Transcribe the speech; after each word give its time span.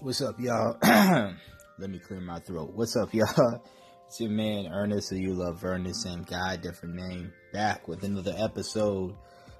What's 0.00 0.20
up, 0.20 0.38
y'all? 0.38 0.76
Let 0.82 1.90
me 1.90 1.98
clear 1.98 2.20
my 2.20 2.38
throat. 2.38 2.72
What's 2.74 2.96
up, 2.96 3.14
y'all? 3.14 3.62
It's 4.06 4.20
your 4.20 4.30
man 4.30 4.68
Ernest, 4.68 5.10
or 5.10 5.16
you 5.16 5.34
love 5.34 5.64
Ernest, 5.64 6.02
same 6.02 6.22
guy, 6.22 6.56
different 6.56 6.94
name. 6.94 7.32
Back 7.52 7.88
with 7.88 8.04
another 8.04 8.34
episode. 8.36 9.16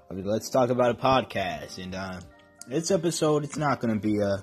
Let's 0.09 0.49
talk 0.49 0.69
about 0.69 0.91
a 0.91 0.93
podcast. 0.93 1.83
And 1.83 1.93
uh, 1.93 2.21
this 2.65 2.89
episode, 2.91 3.43
it's 3.43 3.57
not 3.57 3.81
going 3.81 3.93
to 3.93 3.99
be 3.99 4.19
a 4.19 4.37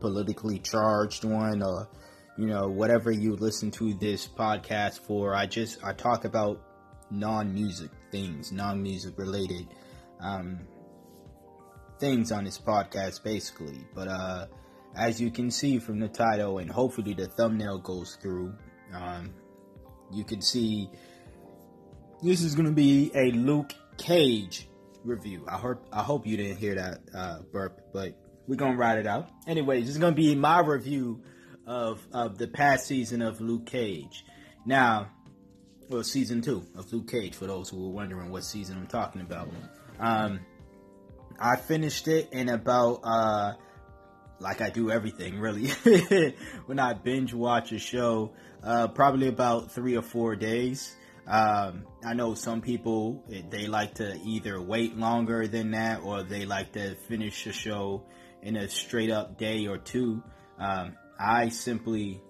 politically 0.00 0.58
charged 0.58 1.24
one, 1.24 1.62
or 1.62 1.88
you 2.36 2.46
know, 2.46 2.68
whatever 2.68 3.10
you 3.10 3.36
listen 3.36 3.70
to 3.70 3.94
this 3.94 4.28
podcast 4.28 5.00
for. 5.00 5.34
I 5.34 5.46
just 5.46 5.82
I 5.82 5.94
talk 5.94 6.26
about 6.26 6.60
non-music 7.10 7.90
things, 8.10 8.52
non-music 8.52 9.16
related 9.16 9.66
um, 10.20 10.60
things 11.98 12.32
on 12.32 12.44
this 12.44 12.58
podcast, 12.58 13.22
basically. 13.22 13.78
But 13.94 14.08
uh, 14.08 14.46
as 14.96 15.20
you 15.20 15.30
can 15.30 15.50
see 15.50 15.78
from 15.78 15.98
the 15.98 16.08
title, 16.08 16.58
and 16.58 16.70
hopefully 16.70 17.14
the 17.14 17.26
thumbnail 17.26 17.78
goes 17.78 18.16
through, 18.22 18.54
um, 18.94 19.32
you 20.12 20.24
can 20.24 20.40
see 20.40 20.88
this 22.22 22.42
is 22.42 22.54
going 22.54 22.66
to 22.66 22.72
be 22.72 23.10
a 23.14 23.30
Luke 23.32 23.74
Cage 23.96 24.68
review. 25.04 25.44
I 25.48 25.56
hope 25.56 25.86
I 25.92 26.02
hope 26.02 26.26
you 26.26 26.36
didn't 26.36 26.56
hear 26.56 26.74
that 26.74 27.00
uh, 27.14 27.38
burp, 27.52 27.80
but 27.92 28.14
we're 28.46 28.56
gonna 28.56 28.76
ride 28.76 28.98
it 28.98 29.06
out. 29.06 29.30
Anyways, 29.46 29.86
this 29.86 29.94
is 29.94 30.00
gonna 30.00 30.14
be 30.14 30.34
my 30.34 30.60
review 30.60 31.22
of 31.66 32.06
of 32.12 32.38
the 32.38 32.48
past 32.48 32.86
season 32.86 33.22
of 33.22 33.40
Luke 33.40 33.66
Cage. 33.66 34.24
Now, 34.66 35.10
well, 35.88 36.02
season 36.02 36.40
two 36.40 36.66
of 36.76 36.92
Luke 36.92 37.10
Cage. 37.10 37.34
For 37.34 37.46
those 37.46 37.68
who 37.68 37.82
were 37.82 37.90
wondering 37.92 38.30
what 38.30 38.44
season 38.44 38.76
I'm 38.78 38.86
talking 38.86 39.20
about, 39.20 39.48
um, 40.00 40.40
I 41.38 41.56
finished 41.56 42.08
it 42.08 42.30
in 42.32 42.48
about 42.48 43.00
uh, 43.04 43.52
like 44.40 44.60
I 44.60 44.70
do 44.70 44.90
everything 44.90 45.38
really. 45.38 45.68
when 46.66 46.78
I 46.78 46.94
binge 46.94 47.32
watch 47.32 47.72
a 47.72 47.78
show, 47.78 48.32
uh, 48.62 48.88
probably 48.88 49.28
about 49.28 49.72
three 49.72 49.96
or 49.96 50.02
four 50.02 50.36
days. 50.36 50.94
Um, 51.26 51.84
I 52.04 52.12
know 52.12 52.34
some 52.34 52.60
people 52.60 53.24
they 53.50 53.66
like 53.66 53.94
to 53.94 54.18
either 54.24 54.60
wait 54.60 54.96
longer 54.96 55.46
than 55.46 55.70
that 55.70 56.02
or 56.02 56.22
they 56.22 56.44
like 56.44 56.72
to 56.72 56.96
finish 57.08 57.46
a 57.46 57.52
show 57.52 58.04
in 58.42 58.56
a 58.56 58.68
straight 58.68 59.10
up 59.10 59.38
day 59.38 59.66
or 59.66 59.78
two. 59.78 60.22
Um, 60.58 60.96
I 61.18 61.48
simply 61.48 62.20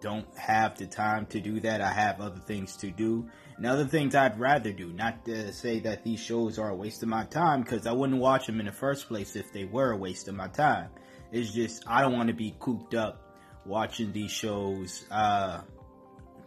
don't 0.00 0.26
have 0.36 0.78
the 0.78 0.86
time 0.86 1.26
to 1.26 1.40
do 1.40 1.60
that. 1.60 1.80
I 1.80 1.92
have 1.92 2.20
other 2.20 2.40
things 2.40 2.76
to 2.78 2.90
do 2.90 3.28
and 3.56 3.66
other 3.66 3.84
things 3.84 4.14
I'd 4.14 4.40
rather 4.40 4.72
do. 4.72 4.92
Not 4.92 5.26
to 5.26 5.52
say 5.52 5.80
that 5.80 6.02
these 6.02 6.18
shows 6.18 6.58
are 6.58 6.70
a 6.70 6.74
waste 6.74 7.02
of 7.02 7.08
my 7.08 7.24
time 7.24 7.62
because 7.62 7.86
I 7.86 7.92
wouldn't 7.92 8.18
watch 8.18 8.46
them 8.46 8.58
in 8.58 8.66
the 8.66 8.72
first 8.72 9.06
place 9.06 9.36
if 9.36 9.52
they 9.52 9.64
were 9.64 9.92
a 9.92 9.96
waste 9.96 10.28
of 10.28 10.34
my 10.34 10.48
time. 10.48 10.88
It's 11.32 11.52
just 11.52 11.84
I 11.86 12.02
don't 12.02 12.12
want 12.12 12.28
to 12.28 12.34
be 12.34 12.54
cooped 12.58 12.94
up 12.94 13.22
watching 13.64 14.12
these 14.12 14.30
shows 14.30 15.04
uh, 15.10 15.60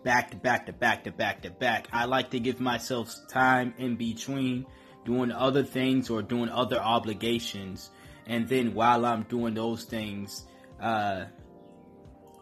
back 0.03 0.31
to 0.31 0.37
back 0.37 0.65
to 0.65 0.73
back 0.73 1.05
to 1.05 1.11
back 1.11 1.41
to 1.43 1.49
back. 1.49 1.87
I 1.91 2.05
like 2.05 2.31
to 2.31 2.39
give 2.39 2.59
myself 2.59 3.13
time 3.29 3.73
in 3.77 3.95
between 3.95 4.65
doing 5.05 5.31
other 5.31 5.63
things 5.63 6.09
or 6.09 6.21
doing 6.21 6.49
other 6.49 6.79
obligations. 6.79 7.89
And 8.25 8.47
then 8.47 8.73
while 8.73 9.05
I'm 9.05 9.23
doing 9.23 9.53
those 9.53 9.83
things, 9.83 10.45
uh, 10.81 11.25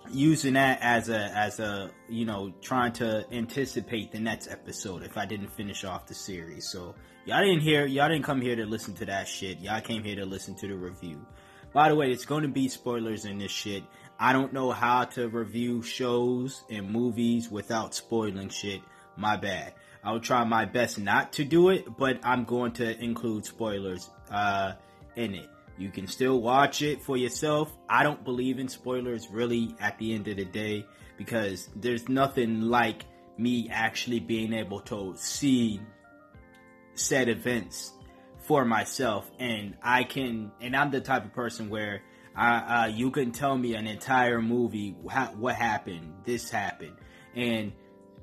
using 0.10 0.54
that 0.54 0.80
as 0.82 1.10
a 1.10 1.32
as 1.38 1.60
a 1.60 1.92
you 2.10 2.26
know 2.26 2.54
trying 2.62 2.92
to 2.92 3.26
anticipate 3.32 4.12
the 4.12 4.20
next 4.20 4.50
episode 4.50 5.04
if 5.04 5.18
I 5.18 5.26
didn't 5.26 5.50
finish 5.50 5.84
off 5.84 6.08
the 6.08 6.14
series. 6.14 6.68
So 6.68 6.96
y'all 7.26 7.44
didn't 7.44 7.62
hear 7.62 7.86
y'all 7.86 8.10
didn't 8.10 8.26
come 8.26 8.42
here 8.42 8.56
to 8.56 8.66
listen 8.66 8.94
to 8.96 9.06
that 9.06 9.28
shit. 9.28 9.60
Y'all 9.60 9.82
came 9.82 10.04
here 10.04 10.16
to 10.18 10.26
listen 10.26 10.56
to 10.56 10.68
the 10.68 10.76
review. 10.76 11.26
By 11.74 11.90
the 11.90 11.96
way, 11.96 12.12
it's 12.12 12.26
going 12.26 12.44
to 12.44 12.50
be 12.50 12.68
spoilers 12.68 13.26
in 13.26 13.38
this 13.38 13.52
shit. 13.52 13.84
I 14.20 14.34
don't 14.34 14.54
know 14.54 14.72
how 14.72 15.06
to 15.06 15.28
review 15.30 15.82
shows 15.82 16.64
and 16.70 16.92
movies 16.92 17.50
without 17.50 17.96
spoiling 17.96 18.50
shit. 18.50 18.82
My 19.16 19.38
bad. 19.38 19.74
I'll 20.04 20.20
try 20.20 20.44
my 20.44 20.66
best 20.66 21.00
not 21.00 21.34
to 21.34 21.46
do 21.46 21.70
it, 21.70 21.98
but 21.98 22.20
I'm 22.24 22.44
going 22.44 22.74
to 22.74 23.04
include 23.04 23.46
spoilers 23.46 24.10
uh, 24.30 24.74
in 25.16 25.36
it. 25.36 25.50
You 25.78 25.90
can 25.90 26.08
still 26.08 26.42
watch 26.42 26.82
it 26.82 27.02
for 27.02 27.18
yourself. 27.18 27.76
I 27.90 28.04
don't 28.04 28.24
believe 28.24 28.60
in 28.60 28.68
spoilers 28.68 29.30
really 29.30 29.76
at 29.80 29.98
the 29.98 30.14
end 30.14 30.28
of 30.28 30.38
the 30.38 30.46
day 30.46 30.86
because 31.18 31.70
there's 31.76 32.10
nothing 32.10 32.62
like 32.62 33.06
me 33.38 33.70
actually 33.72 34.20
being 34.20 34.54
able 34.54 34.82
to 34.82 35.14
see 35.16 35.82
said 36.96 37.30
events 37.30 37.94
for 38.42 38.66
myself 38.66 39.30
and 39.40 39.76
I 39.82 40.04
can 40.04 40.52
and 40.62 40.76
I'm 40.76 40.92
the 40.92 41.02
type 41.02 41.26
of 41.26 41.34
person 41.34 41.70
where 41.70 42.02
uh, 42.36 42.40
uh, 42.42 42.92
you 42.94 43.12
can 43.12 43.32
tell 43.32 43.58
me 43.58 43.76
an 43.76 43.88
entire 43.88 44.42
movie 44.42 44.96
how, 45.10 45.28
what 45.28 45.56
happened 45.56 46.14
this 46.26 46.50
happened 46.50 46.96
and 47.36 47.74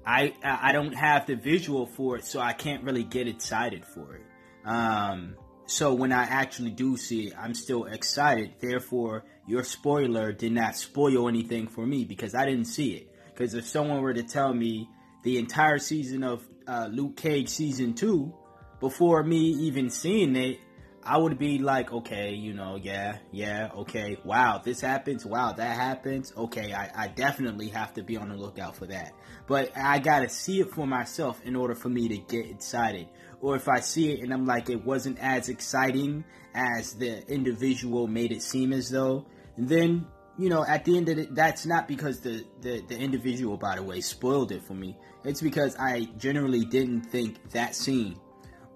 I 0.04 0.34
I 0.42 0.72
don't 0.72 0.94
have 0.94 1.26
the 1.26 1.36
visual 1.36 1.86
for 1.86 2.16
it 2.16 2.24
so 2.24 2.40
I 2.40 2.52
can't 2.52 2.82
really 2.84 3.04
get 3.04 3.28
excited 3.28 3.84
for 3.84 4.16
it 4.16 4.22
um, 4.64 5.36
so 5.68 5.92
when 5.92 6.12
I 6.12 6.22
actually 6.22 6.70
do 6.70 6.96
see 6.96 7.26
it, 7.26 7.34
I'm 7.38 7.52
still 7.52 7.84
excited. 7.84 8.54
Therefore, 8.58 9.24
your 9.46 9.64
spoiler 9.64 10.32
did 10.32 10.52
not 10.52 10.76
spoil 10.76 11.28
anything 11.28 11.68
for 11.68 11.84
me 11.86 12.06
because 12.06 12.34
I 12.34 12.46
didn't 12.46 12.64
see 12.64 12.92
it. 12.92 13.14
Because 13.26 13.52
if 13.52 13.66
someone 13.66 14.00
were 14.00 14.14
to 14.14 14.22
tell 14.22 14.52
me 14.54 14.88
the 15.24 15.36
entire 15.38 15.78
season 15.78 16.24
of 16.24 16.42
uh, 16.66 16.88
Luke 16.90 17.18
Cage 17.18 17.50
season 17.50 17.92
two 17.92 18.34
before 18.81 19.22
me 19.22 19.39
even 19.39 19.91
seeing 19.91 20.37
it, 20.37 20.61
I 21.03 21.16
would 21.16 21.39
be 21.39 21.59
like, 21.59 21.91
okay, 21.93 22.34
you 22.34 22.53
know, 22.53 22.77
yeah, 22.77 23.19
yeah, 23.33 23.71
okay, 23.77 24.19
wow, 24.25 24.61
this 24.62 24.81
happens, 24.81 25.25
wow, 25.25 25.53
that 25.53 25.77
happens, 25.77 26.33
okay, 26.37 26.75
I, 26.75 26.91
I 26.94 27.09
definitely 27.09 27.69
have 27.69 27.94
to 27.94 28.03
be 28.03 28.16
on 28.16 28.28
the 28.28 28.37
lookout 28.37 28.77
for 28.77 28.87
that. 28.87 29.12
But 29.47 29.72
I 29.77 30.00
gotta 30.00 30.28
see 30.28 30.61
it 30.61 30.71
for 30.71 30.87
myself 30.87 31.41
in 31.44 31.56
order 31.56 31.75
for 31.75 31.89
me 31.89 32.09
to 32.09 32.19
get 32.19 32.50
excited 32.50 33.09
or 33.41 33.56
if 33.56 33.69
I 33.69 33.81
see 33.81 34.12
it 34.12 34.21
and 34.21 34.33
I'm 34.33 34.47
like 34.47 34.71
it 34.71 34.84
wasn't 34.84 35.19
as 35.19 35.49
exciting 35.49 36.25
as 36.55 36.95
the 36.95 37.27
individual 37.28 38.06
made 38.06 38.33
it 38.33 38.43
seem 38.43 38.72
as 38.72 38.91
though, 38.91 39.27
then 39.56 40.06
you 40.39 40.49
know 40.49 40.65
at 40.65 40.84
the 40.84 40.97
end 40.97 41.09
of 41.09 41.19
it, 41.19 41.34
that's 41.34 41.66
not 41.66 41.89
because 41.89 42.21
the, 42.21 42.45
the 42.60 42.83
the 42.89 42.99
individual, 42.99 43.56
by 43.56 43.77
the 43.77 43.83
way, 43.83 44.00
spoiled 44.00 44.53
it 44.53 44.62
for 44.62 44.75
me. 44.75 44.97
It's 45.25 45.41
because 45.41 45.77
I 45.77 46.09
generally 46.16 46.65
didn't 46.65 47.03
think 47.03 47.50
that 47.50 47.75
scene 47.75 48.19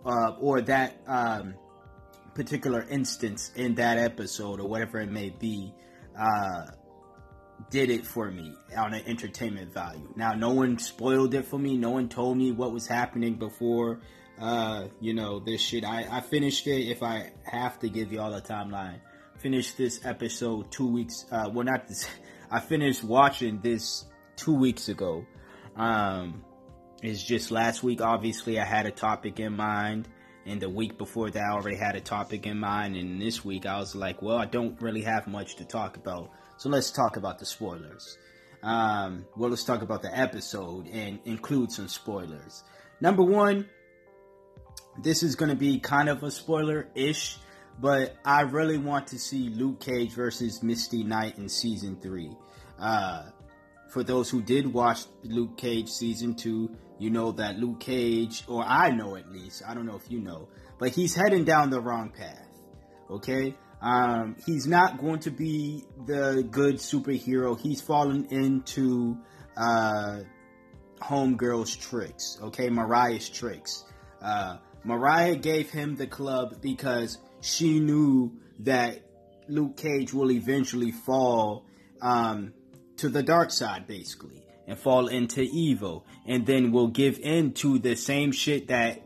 uh, 0.05 0.37
or 0.41 0.61
that 0.63 1.01
um, 1.07 1.55
particular 2.35 2.87
instance 2.89 3.53
in 3.57 3.75
that 3.77 3.99
episode 3.99 4.61
or 4.61 4.69
whatever 4.69 5.01
it 5.01 5.11
may 5.11 5.31
be. 5.31 5.73
Uh, 6.19 6.67
did 7.71 7.91
it 7.91 8.05
for 8.05 8.29
me 8.29 8.53
on 8.77 8.93
an 8.93 9.03
entertainment 9.07 9.73
value. 9.73 10.13
Now, 10.17 10.33
no 10.33 10.51
one 10.51 10.79
spoiled 10.79 11.33
it 11.33 11.47
for 11.47 11.59
me. 11.59 11.77
No 11.77 11.91
one 11.91 12.09
told 12.09 12.37
me 12.37 12.51
what 12.51 12.73
was 12.73 12.89
happening 12.89 13.37
before 13.37 14.01
uh, 14.43 14.89
you 15.01 15.15
know, 15.15 15.39
this 15.39 15.61
shit. 15.61 15.85
I, 15.85 16.07
I 16.11 16.21
finished 16.21 16.67
it 16.67 16.89
if 16.89 17.03
I 17.03 17.31
have 17.45 17.79
to 17.81 17.89
give 17.89 18.13
y'all 18.13 18.35
a 18.35 18.41
timeline. 18.43 19.01
Finished 19.39 19.77
this 19.77 20.05
episode 20.05 20.71
two 20.71 20.87
weeks, 20.87 21.27
uh, 21.31 21.49
well, 21.53 21.65
not 21.65 21.89
this, 21.89 22.09
I 22.51 22.61
finished 22.61 23.03
watching 23.05 23.61
this 23.61 24.05
two 24.37 24.55
weeks 24.55 24.89
ago. 24.89 25.25
Um, 25.77 26.45
it's 27.03 27.23
just 27.23 27.51
last 27.51 27.83
week, 27.83 28.01
obviously, 28.01 28.61
I 28.61 28.65
had 28.65 28.87
a 28.87 28.93
topic 28.93 29.41
in 29.41 29.57
mind. 29.57 30.09
And 30.47 30.61
the 30.61 30.71
week 30.71 30.99
before 30.99 31.31
that, 31.31 31.43
I 31.43 31.53
already 31.53 31.77
had 31.77 31.95
a 31.95 32.01
topic 32.01 32.47
in 32.47 32.59
mind. 32.59 32.97
And 32.97 33.21
this 33.21 33.45
week, 33.45 33.67
I 33.67 33.79
was 33.79 33.95
like, 33.95 34.23
well, 34.23 34.39
I 34.39 34.47
don't 34.47 34.81
really 34.81 35.03
have 35.03 35.27
much 35.27 35.57
to 35.57 35.65
talk 35.65 35.97
about. 35.97 36.31
So 36.57 36.69
let's 36.69 36.91
talk 36.91 37.17
about 37.17 37.39
the 37.39 37.47
spoilers. 37.47 38.19
Um, 38.63 39.27
well, 39.37 39.51
let's 39.51 39.65
talk 39.65 39.83
about 39.83 40.03
the 40.03 40.17
episode 40.17 40.87
and 40.89 41.19
include 41.25 41.73
some 41.73 41.89
spoilers. 41.89 42.63
Number 43.01 43.25
one, 43.25 43.69
this 45.03 45.23
is 45.25 45.35
going 45.35 45.49
to 45.49 45.57
be 45.57 45.81
kind 45.81 46.09
of 46.09 46.23
a 46.23 46.31
spoiler 46.31 46.89
ish, 46.95 47.37
but 47.81 48.17
I 48.25 48.43
really 48.43 48.79
want 48.79 49.09
to 49.09 49.19
see 49.19 49.49
Luke 49.49 49.81
Cage 49.81 50.13
versus 50.13 50.63
Misty 50.63 51.03
Knight 51.03 51.39
in 51.39 51.49
season 51.49 51.99
three. 52.01 52.31
Uh, 52.79 53.25
for 53.89 54.03
those 54.03 54.31
who 54.31 54.41
did 54.41 54.73
watch 54.73 55.01
Luke 55.23 55.57
Cage 55.57 55.89
season 55.89 56.35
two, 56.35 56.71
you 57.03 57.11
know 57.11 57.33
that 57.33 57.59
Luke 57.59 57.81
Cage, 57.81 58.45
or 58.47 58.63
I 58.65 58.91
know 58.91 59.17
at 59.17 59.31
least, 59.31 59.63
I 59.67 59.75
don't 59.75 59.87
know 59.87 59.97
if 59.97 60.11
you 60.11 60.21
know, 60.21 60.49
but 60.79 60.91
he's 60.91 61.15
heading 61.15 61.45
down 61.45 61.71
the 61.71 61.81
wrong 61.81 62.11
path. 62.11 62.49
Okay? 63.11 63.57
Um, 63.81 64.37
he's 64.47 64.67
not 64.67 64.99
going 64.99 65.19
to 65.21 65.31
be 65.31 65.85
the 66.07 66.47
good 66.49 66.77
superhero. 66.77 67.59
He's 67.59 67.81
fallen 67.81 68.27
into 68.31 69.19
uh, 69.57 70.21
Homegirl's 71.01 71.75
tricks. 71.77 72.39
Okay? 72.41 72.71
Mariah's 72.71 73.29
tricks. 73.29 73.85
Uh, 74.21 74.59
Mariah 74.85 75.37
gave 75.37 75.71
him 75.71 75.97
the 75.97 76.07
club 76.07 76.61
because 76.61 77.19
she 77.41 77.81
knew 77.81 78.33
that 78.61 79.01
Luke 79.49 79.77
Cage 79.77 80.13
will 80.13 80.31
eventually 80.31 80.93
fall 80.93 81.67
um, 82.01 82.53
to 82.99 83.09
the 83.09 83.23
dark 83.23 83.51
side, 83.51 83.87
basically, 83.87 84.42
and 84.67 84.79
fall 84.79 85.09
into 85.09 85.43
evil, 85.43 86.07
and 86.27 86.47
then 86.47 86.73
will 86.73 86.89
give 86.89 87.19
in 87.19 87.53
to 87.53 87.79
the 87.79 87.97
same 87.97 88.33
shit 88.33 88.69
that 88.69 89.03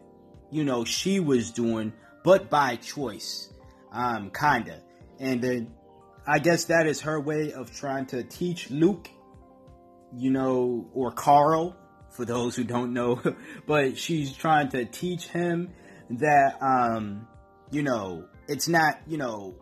you 0.50 0.64
know 0.64 0.84
she 0.84 1.20
was 1.20 1.50
doing, 1.50 1.92
but 2.24 2.50
by 2.50 2.76
choice, 2.76 3.52
um, 3.92 4.30
kinda. 4.30 4.82
And 5.18 5.42
then 5.42 5.72
I 6.26 6.40
guess 6.40 6.64
that 6.64 6.86
is 6.86 7.02
her 7.02 7.20
way 7.20 7.52
of 7.52 7.72
trying 7.72 8.06
to 8.06 8.24
teach 8.24 8.70
Luke, 8.70 9.08
you 10.16 10.30
know, 10.30 10.88
or 10.92 11.12
Carl, 11.12 11.76
for 12.10 12.24
those 12.24 12.56
who 12.56 12.64
don't 12.64 12.92
know, 12.92 13.20
but 13.66 13.96
she's 13.96 14.32
trying 14.32 14.68
to 14.70 14.84
teach 14.86 15.28
him 15.28 15.70
that, 16.10 16.56
um, 16.60 17.28
you 17.70 17.82
know, 17.82 18.26
it's 18.48 18.68
not, 18.68 18.98
you 19.06 19.18
know, 19.18 19.54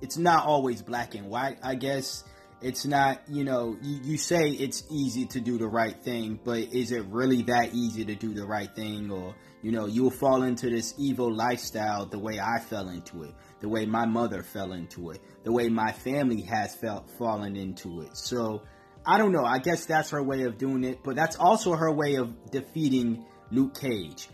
it's 0.00 0.16
not 0.16 0.46
always 0.46 0.82
black 0.82 1.14
and 1.14 1.28
white, 1.28 1.58
I 1.62 1.74
guess. 1.74 2.24
It's 2.62 2.86
not, 2.86 3.22
you 3.28 3.44
know, 3.44 3.76
you, 3.82 4.00
you 4.02 4.18
say 4.18 4.50
it's 4.50 4.84
easy 4.90 5.26
to 5.26 5.40
do 5.40 5.58
the 5.58 5.66
right 5.66 5.96
thing, 6.02 6.38
but 6.44 6.58
is 6.72 6.92
it 6.92 7.04
really 7.06 7.42
that 7.42 7.74
easy 7.74 8.04
to 8.04 8.14
do 8.14 8.32
the 8.32 8.46
right 8.46 8.72
thing? 8.74 9.10
Or, 9.10 9.34
you 9.62 9.72
know, 9.72 9.86
you'll 9.86 10.10
fall 10.10 10.42
into 10.42 10.70
this 10.70 10.94
evil 10.98 11.32
lifestyle 11.32 12.06
the 12.06 12.18
way 12.18 12.38
I 12.40 12.60
fell 12.60 12.88
into 12.88 13.24
it, 13.24 13.34
the 13.60 13.68
way 13.68 13.84
my 13.86 14.06
mother 14.06 14.42
fell 14.42 14.72
into 14.72 15.10
it, 15.10 15.20
the 15.42 15.52
way 15.52 15.68
my 15.68 15.92
family 15.92 16.42
has 16.42 16.74
felt 16.76 17.10
fallen 17.18 17.56
into 17.56 18.02
it. 18.02 18.16
So, 18.16 18.62
I 19.04 19.18
don't 19.18 19.32
know. 19.32 19.44
I 19.44 19.58
guess 19.58 19.86
that's 19.86 20.10
her 20.10 20.22
way 20.22 20.44
of 20.44 20.58
doing 20.58 20.84
it, 20.84 21.00
but 21.02 21.16
that's 21.16 21.36
also 21.36 21.72
her 21.72 21.92
way 21.92 22.14
of 22.16 22.50
defeating 22.50 23.24
Luke 23.50 23.78
Cage 23.78 24.28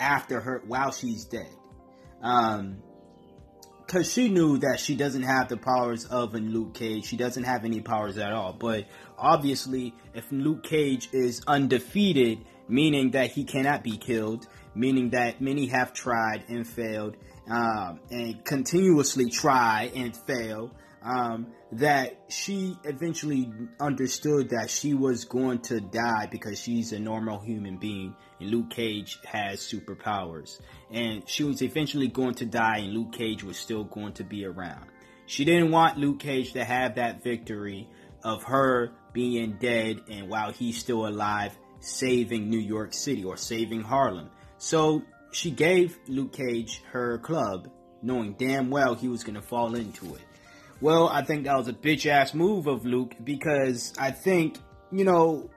after 0.00 0.40
her, 0.40 0.62
while 0.66 0.90
she's 0.90 1.24
dead. 1.24 1.54
Um, 2.22 2.82
because 3.90 4.12
she 4.12 4.28
knew 4.28 4.56
that 4.56 4.78
she 4.78 4.94
doesn't 4.94 5.24
have 5.24 5.48
the 5.48 5.56
powers 5.56 6.04
of 6.04 6.36
a 6.36 6.38
Luke 6.38 6.74
Cage. 6.74 7.06
She 7.06 7.16
doesn't 7.16 7.42
have 7.42 7.64
any 7.64 7.80
powers 7.80 8.18
at 8.18 8.30
all. 8.32 8.52
But 8.52 8.86
obviously, 9.18 9.92
if 10.14 10.30
Luke 10.30 10.62
Cage 10.62 11.08
is 11.12 11.42
undefeated, 11.48 12.38
meaning 12.68 13.10
that 13.10 13.32
he 13.32 13.42
cannot 13.42 13.82
be 13.82 13.96
killed, 13.96 14.46
meaning 14.76 15.10
that 15.10 15.40
many 15.40 15.66
have 15.66 15.92
tried 15.92 16.44
and 16.48 16.64
failed, 16.64 17.16
um, 17.50 17.98
and 18.12 18.44
continuously 18.44 19.28
try 19.28 19.90
and 19.96 20.16
fail, 20.16 20.70
um, 21.02 21.46
that 21.72 22.24
she 22.28 22.76
eventually 22.84 23.50
understood 23.78 24.50
that 24.50 24.70
she 24.70 24.94
was 24.94 25.24
going 25.24 25.60
to 25.60 25.80
die 25.80 26.28
because 26.30 26.60
she's 26.60 26.92
a 26.92 26.98
normal 26.98 27.38
human 27.38 27.78
being 27.78 28.14
and 28.38 28.50
Luke 28.50 28.70
Cage 28.70 29.18
has 29.24 29.60
superpowers. 29.60 30.60
And 30.90 31.28
she 31.28 31.44
was 31.44 31.62
eventually 31.62 32.08
going 32.08 32.34
to 32.34 32.46
die 32.46 32.78
and 32.78 32.92
Luke 32.92 33.12
Cage 33.12 33.42
was 33.44 33.56
still 33.56 33.84
going 33.84 34.14
to 34.14 34.24
be 34.24 34.44
around. 34.44 34.86
She 35.26 35.44
didn't 35.44 35.70
want 35.70 35.98
Luke 35.98 36.18
Cage 36.18 36.52
to 36.54 36.64
have 36.64 36.96
that 36.96 37.22
victory 37.22 37.88
of 38.22 38.42
her 38.44 38.92
being 39.12 39.56
dead 39.60 40.00
and 40.10 40.28
while 40.28 40.52
he's 40.52 40.78
still 40.78 41.06
alive, 41.06 41.56
saving 41.80 42.50
New 42.50 42.58
York 42.58 42.92
City 42.92 43.24
or 43.24 43.36
saving 43.36 43.82
Harlem. 43.82 44.30
So 44.58 45.02
she 45.32 45.50
gave 45.50 45.98
Luke 46.08 46.32
Cage 46.32 46.82
her 46.90 47.18
club, 47.18 47.70
knowing 48.02 48.34
damn 48.34 48.70
well 48.70 48.94
he 48.94 49.08
was 49.08 49.24
going 49.24 49.36
to 49.36 49.42
fall 49.42 49.74
into 49.74 50.14
it. 50.14 50.20
Well, 50.80 51.08
I 51.08 51.22
think 51.22 51.44
that 51.44 51.56
was 51.56 51.68
a 51.68 51.72
bitch 51.72 52.06
ass 52.06 52.32
move 52.32 52.66
of 52.66 52.86
Luke 52.86 53.14
because 53.22 53.92
I 53.98 54.12
think, 54.12 54.56
you 54.90 55.04
know, 55.04 55.50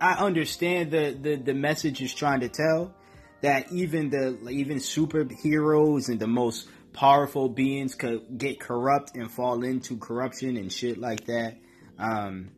I 0.00 0.24
understand 0.24 0.92
the, 0.92 1.16
the, 1.20 1.34
the 1.36 1.54
message 1.54 2.00
is 2.00 2.14
trying 2.14 2.40
to 2.40 2.48
tell 2.48 2.94
that 3.40 3.72
even 3.72 4.10
the 4.10 4.48
even 4.50 4.78
superheroes 4.78 6.08
and 6.08 6.20
the 6.20 6.26
most 6.26 6.68
powerful 6.92 7.48
beings 7.48 7.94
could 7.94 8.38
get 8.38 8.60
corrupt 8.60 9.16
and 9.16 9.30
fall 9.30 9.64
into 9.64 9.96
corruption 9.96 10.56
and 10.56 10.72
shit 10.72 10.98
like 10.98 11.26
that. 11.26 11.56
Um, 11.98 12.50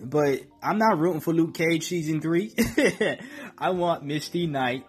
but 0.00 0.42
I'm 0.62 0.78
not 0.78 0.98
rooting 0.98 1.20
for 1.20 1.32
Luke 1.32 1.54
Cage 1.54 1.86
season 1.86 2.20
three. 2.20 2.54
I 3.58 3.70
want 3.70 4.04
Misty 4.04 4.46
Knight 4.46 4.84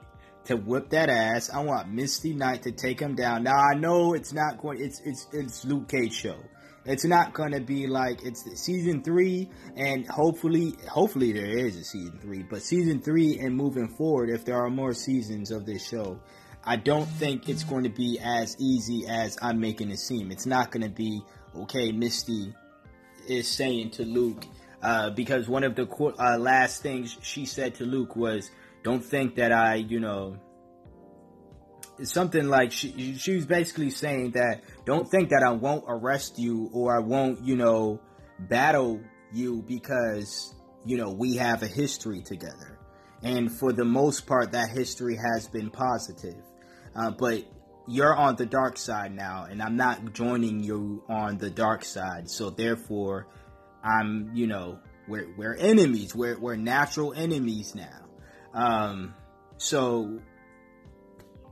to 0.49 0.57
whip 0.57 0.89
that 0.89 1.09
ass. 1.09 1.51
I 1.53 1.59
want 1.59 1.89
Misty 1.89 2.33
Knight 2.33 2.63
to 2.63 2.71
take 2.71 2.99
him 2.99 3.13
down. 3.13 3.43
Now 3.43 3.57
I 3.57 3.75
know 3.75 4.13
it's 4.15 4.33
not 4.33 4.59
going. 4.59 4.81
It's 4.81 4.99
it's 5.05 5.27
it's 5.31 5.63
Luke 5.63 5.87
Cage 5.87 6.13
show. 6.13 6.37
It's 6.85 7.05
not 7.05 7.33
gonna 7.33 7.59
be 7.59 7.85
like 7.85 8.23
it's 8.23 8.43
season 8.59 9.03
three, 9.03 9.47
and 9.75 10.07
hopefully, 10.07 10.73
hopefully 10.89 11.33
there 11.33 11.55
is 11.55 11.75
a 11.75 11.83
season 11.83 12.17
three. 12.19 12.41
But 12.41 12.63
season 12.63 12.99
three 12.99 13.37
and 13.37 13.55
moving 13.55 13.89
forward, 13.89 14.31
if 14.31 14.43
there 14.43 14.57
are 14.57 14.71
more 14.71 14.95
seasons 14.95 15.51
of 15.51 15.67
this 15.67 15.87
show, 15.87 16.19
I 16.63 16.77
don't 16.77 17.05
think 17.05 17.47
it's 17.47 17.63
going 17.63 17.83
to 17.83 17.91
be 17.91 18.17
as 18.19 18.59
easy 18.59 19.05
as 19.07 19.37
I'm 19.43 19.59
making 19.59 19.91
it 19.91 19.99
seem. 19.99 20.31
It's 20.31 20.47
not 20.47 20.71
going 20.71 20.81
to 20.83 20.89
be 20.89 21.21
okay. 21.57 21.91
Misty 21.91 22.55
is 23.27 23.47
saying 23.47 23.91
to 23.91 24.03
Luke 24.03 24.47
uh, 24.81 25.11
because 25.11 25.47
one 25.47 25.63
of 25.63 25.75
the 25.75 25.87
uh, 26.17 26.39
last 26.39 26.81
things 26.81 27.19
she 27.21 27.45
said 27.45 27.75
to 27.75 27.85
Luke 27.85 28.15
was, 28.15 28.49
don't 28.83 29.03
think 29.03 29.35
that 29.35 29.51
I, 29.51 29.75
you 29.75 29.99
know, 29.99 30.37
something 32.03 32.47
like 32.47 32.71
she, 32.71 33.17
she 33.17 33.35
was 33.35 33.45
basically 33.45 33.89
saying 33.89 34.31
that 34.31 34.61
don't 34.85 35.09
think 35.09 35.29
that 35.29 35.43
I 35.43 35.51
won't 35.51 35.83
arrest 35.87 36.39
you 36.39 36.69
or 36.73 36.95
I 36.95 36.99
won't, 36.99 37.43
you 37.43 37.55
know, 37.55 38.01
battle 38.39 39.01
you 39.33 39.63
because, 39.67 40.53
you 40.85 40.97
know, 40.97 41.11
we 41.11 41.35
have 41.35 41.63
a 41.63 41.67
history 41.67 42.21
together. 42.21 42.79
And 43.21 43.51
for 43.51 43.73
the 43.73 43.83
most 43.83 44.25
part, 44.27 44.53
that 44.53 44.69
history 44.69 45.17
has 45.17 45.47
been 45.47 45.69
positive. 45.69 46.41
Uh, 46.95 47.11
but 47.11 47.43
you're 47.87 48.15
on 48.15 48.35
the 48.35 48.45
dark 48.45 48.77
side 48.77 49.13
now, 49.13 49.45
and 49.49 49.61
I'm 49.61 49.75
not 49.75 50.13
joining 50.13 50.61
you 50.61 51.03
on 51.09 51.37
the 51.37 51.49
dark 51.49 51.83
side. 51.83 52.29
So 52.29 52.49
therefore, 52.49 53.27
I'm, 53.83 54.31
you 54.33 54.47
know, 54.47 54.79
we're, 55.07 55.27
we're 55.37 55.55
enemies. 55.55 56.15
We're, 56.15 56.39
we're 56.39 56.55
natural 56.55 57.13
enemies 57.13 57.75
now. 57.75 58.08
Um, 58.53 59.13
so 59.57 60.19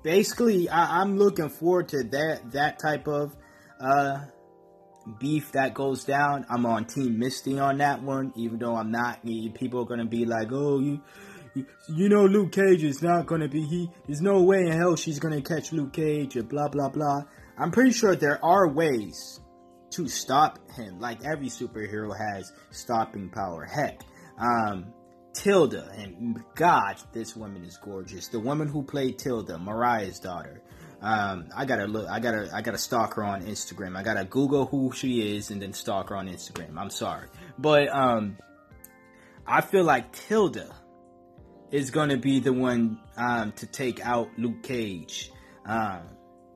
basically, 0.03 0.69
I, 0.69 1.01
am 1.01 1.17
looking 1.17 1.49
forward 1.49 1.89
to 1.89 2.03
that 2.03 2.51
that 2.51 2.79
type 2.79 3.07
of 3.07 3.35
uh, 3.79 4.19
beef 5.19 5.51
that 5.51 5.73
goes 5.73 6.03
down. 6.03 6.45
I'm 6.49 6.65
on 6.65 6.85
Team 6.85 7.19
Misty 7.19 7.59
on 7.59 7.77
that 7.79 8.01
one, 8.01 8.33
even 8.35 8.59
though 8.59 8.75
I'm 8.75 8.91
not. 8.91 9.23
People 9.53 9.81
are 9.81 9.85
gonna 9.85 10.05
be 10.05 10.25
like, 10.25 10.49
"Oh, 10.51 10.79
you." 10.79 11.01
You 11.89 12.07
know, 12.07 12.25
Luke 12.25 12.51
Cage 12.51 12.83
is 12.83 13.01
not 13.01 13.25
gonna 13.25 13.47
be 13.47 13.63
he. 13.63 13.89
There's 14.05 14.21
no 14.21 14.43
way 14.43 14.59
in 14.61 14.71
hell 14.71 14.95
she's 14.95 15.17
gonna 15.17 15.41
catch 15.41 15.71
Luke 15.71 15.91
Cage 15.91 16.37
or 16.37 16.43
blah 16.43 16.67
blah 16.67 16.89
blah. 16.89 17.23
I'm 17.57 17.71
pretty 17.71 17.91
sure 17.91 18.15
there 18.15 18.43
are 18.45 18.69
ways 18.69 19.39
to 19.91 20.07
stop 20.07 20.59
him. 20.71 20.99
Like 20.99 21.25
every 21.25 21.47
superhero 21.47 22.15
has 22.15 22.53
stopping 22.69 23.29
power. 23.29 23.65
Heck, 23.65 24.01
um, 24.39 24.93
Tilda, 25.37 25.91
and 25.95 26.43
God, 26.55 26.95
this 27.13 27.35
woman 27.35 27.63
is 27.63 27.77
gorgeous. 27.77 28.27
The 28.27 28.39
woman 28.39 28.67
who 28.67 28.81
played 28.81 29.19
Tilda, 29.19 29.59
Mariah's 29.59 30.19
daughter. 30.19 30.63
Um, 30.99 31.49
I 31.55 31.65
gotta 31.65 31.85
look. 31.85 32.09
I 32.09 32.19
gotta. 32.19 32.49
I 32.51 32.61
gotta 32.61 32.79
stalk 32.79 33.13
her 33.13 33.23
on 33.23 33.45
Instagram. 33.45 33.95
I 33.95 34.01
gotta 34.01 34.25
Google 34.25 34.65
who 34.65 34.91
she 34.91 35.35
is 35.35 35.51
and 35.51 35.61
then 35.61 35.73
stalk 35.73 36.09
her 36.09 36.15
on 36.15 36.27
Instagram. 36.27 36.75
I'm 36.77 36.89
sorry, 36.89 37.27
but 37.59 37.87
um, 37.89 38.37
I 39.45 39.61
feel 39.61 39.83
like 39.83 40.11
Tilda 40.11 40.73
is 41.71 41.91
gonna 41.91 42.17
be 42.17 42.39
the 42.39 42.53
one 42.53 42.99
um, 43.15 43.51
to 43.53 43.67
take 43.67 44.03
out 44.03 44.29
Luke 44.39 44.63
Cage. 44.63 45.31
Um, 45.67 46.01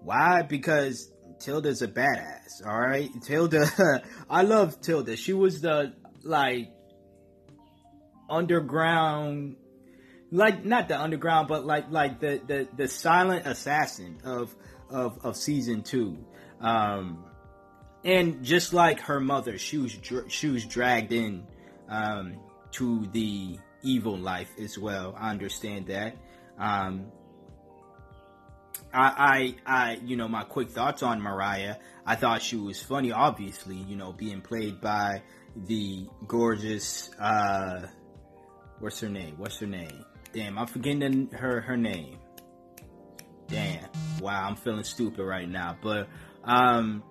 why? 0.02 0.42
Because 0.42 1.12
Tilda's 1.40 1.84
a 1.84 1.88
badass. 1.88 2.66
All 2.66 2.80
right, 2.80 3.10
Tilda. 3.22 4.02
I 4.30 4.42
love 4.42 4.82
Tilda. 4.82 5.16
She 5.18 5.34
was 5.34 5.62
the 5.62 5.94
like 6.24 6.72
underground 8.32 9.58
like 10.32 10.64
not 10.64 10.88
the 10.88 11.00
underground 11.00 11.48
but 11.48 11.66
like 11.66 11.92
like 11.92 12.20
the 12.20 12.42
the, 12.48 12.68
the 12.76 12.88
silent 12.88 13.46
assassin 13.46 14.18
of 14.24 14.56
of 14.90 15.20
of 15.26 15.36
season 15.36 15.84
2 15.84 16.18
um 16.62 17.26
and 18.04 18.44
just 18.44 18.74
like 18.74 19.02
her 19.02 19.20
mother 19.20 19.58
she 19.58 19.78
was 19.78 19.98
she 20.28 20.48
was 20.50 20.66
dragged 20.66 21.12
in 21.12 21.46
um 21.90 22.38
to 22.72 23.06
the 23.12 23.60
evil 23.84 24.18
life 24.18 24.50
as 24.60 24.78
well. 24.78 25.16
I 25.18 25.30
understand 25.30 25.88
that. 25.88 26.16
Um 26.58 27.12
I, 28.94 29.56
I, 29.66 29.86
I, 29.86 30.00
you 30.04 30.18
know, 30.18 30.28
my 30.28 30.44
quick 30.44 30.70
thoughts 30.70 31.02
on 31.02 31.22
Mariah. 31.22 31.78
I 32.06 32.16
thought 32.16 32.42
she 32.42 32.58
was 32.58 32.82
funny, 32.82 33.12
obviously, 33.12 33.78
you 33.78 33.96
know, 33.96 34.12
being 34.12 34.42
played 34.42 34.82
by 34.82 35.22
the 35.56 36.08
gorgeous, 36.28 37.10
uh, 37.18 37.88
What's 38.82 39.00
her 39.02 39.10
name? 39.10 39.36
What's 39.38 39.60
her 39.60 39.68
name? 39.68 40.06
Damn, 40.34 40.58
I'm 40.58 40.66
forgetting 40.66 41.30
her 41.34 41.62
her 41.62 41.78
name. 41.78 42.18
Damn. 43.48 43.86
Wow, 44.20 44.48
I'm 44.48 44.56
feeling 44.56 44.84
stupid 44.84 45.24
right 45.24 45.48
now. 45.48 45.78
But 45.80 46.08
um, 46.44 47.04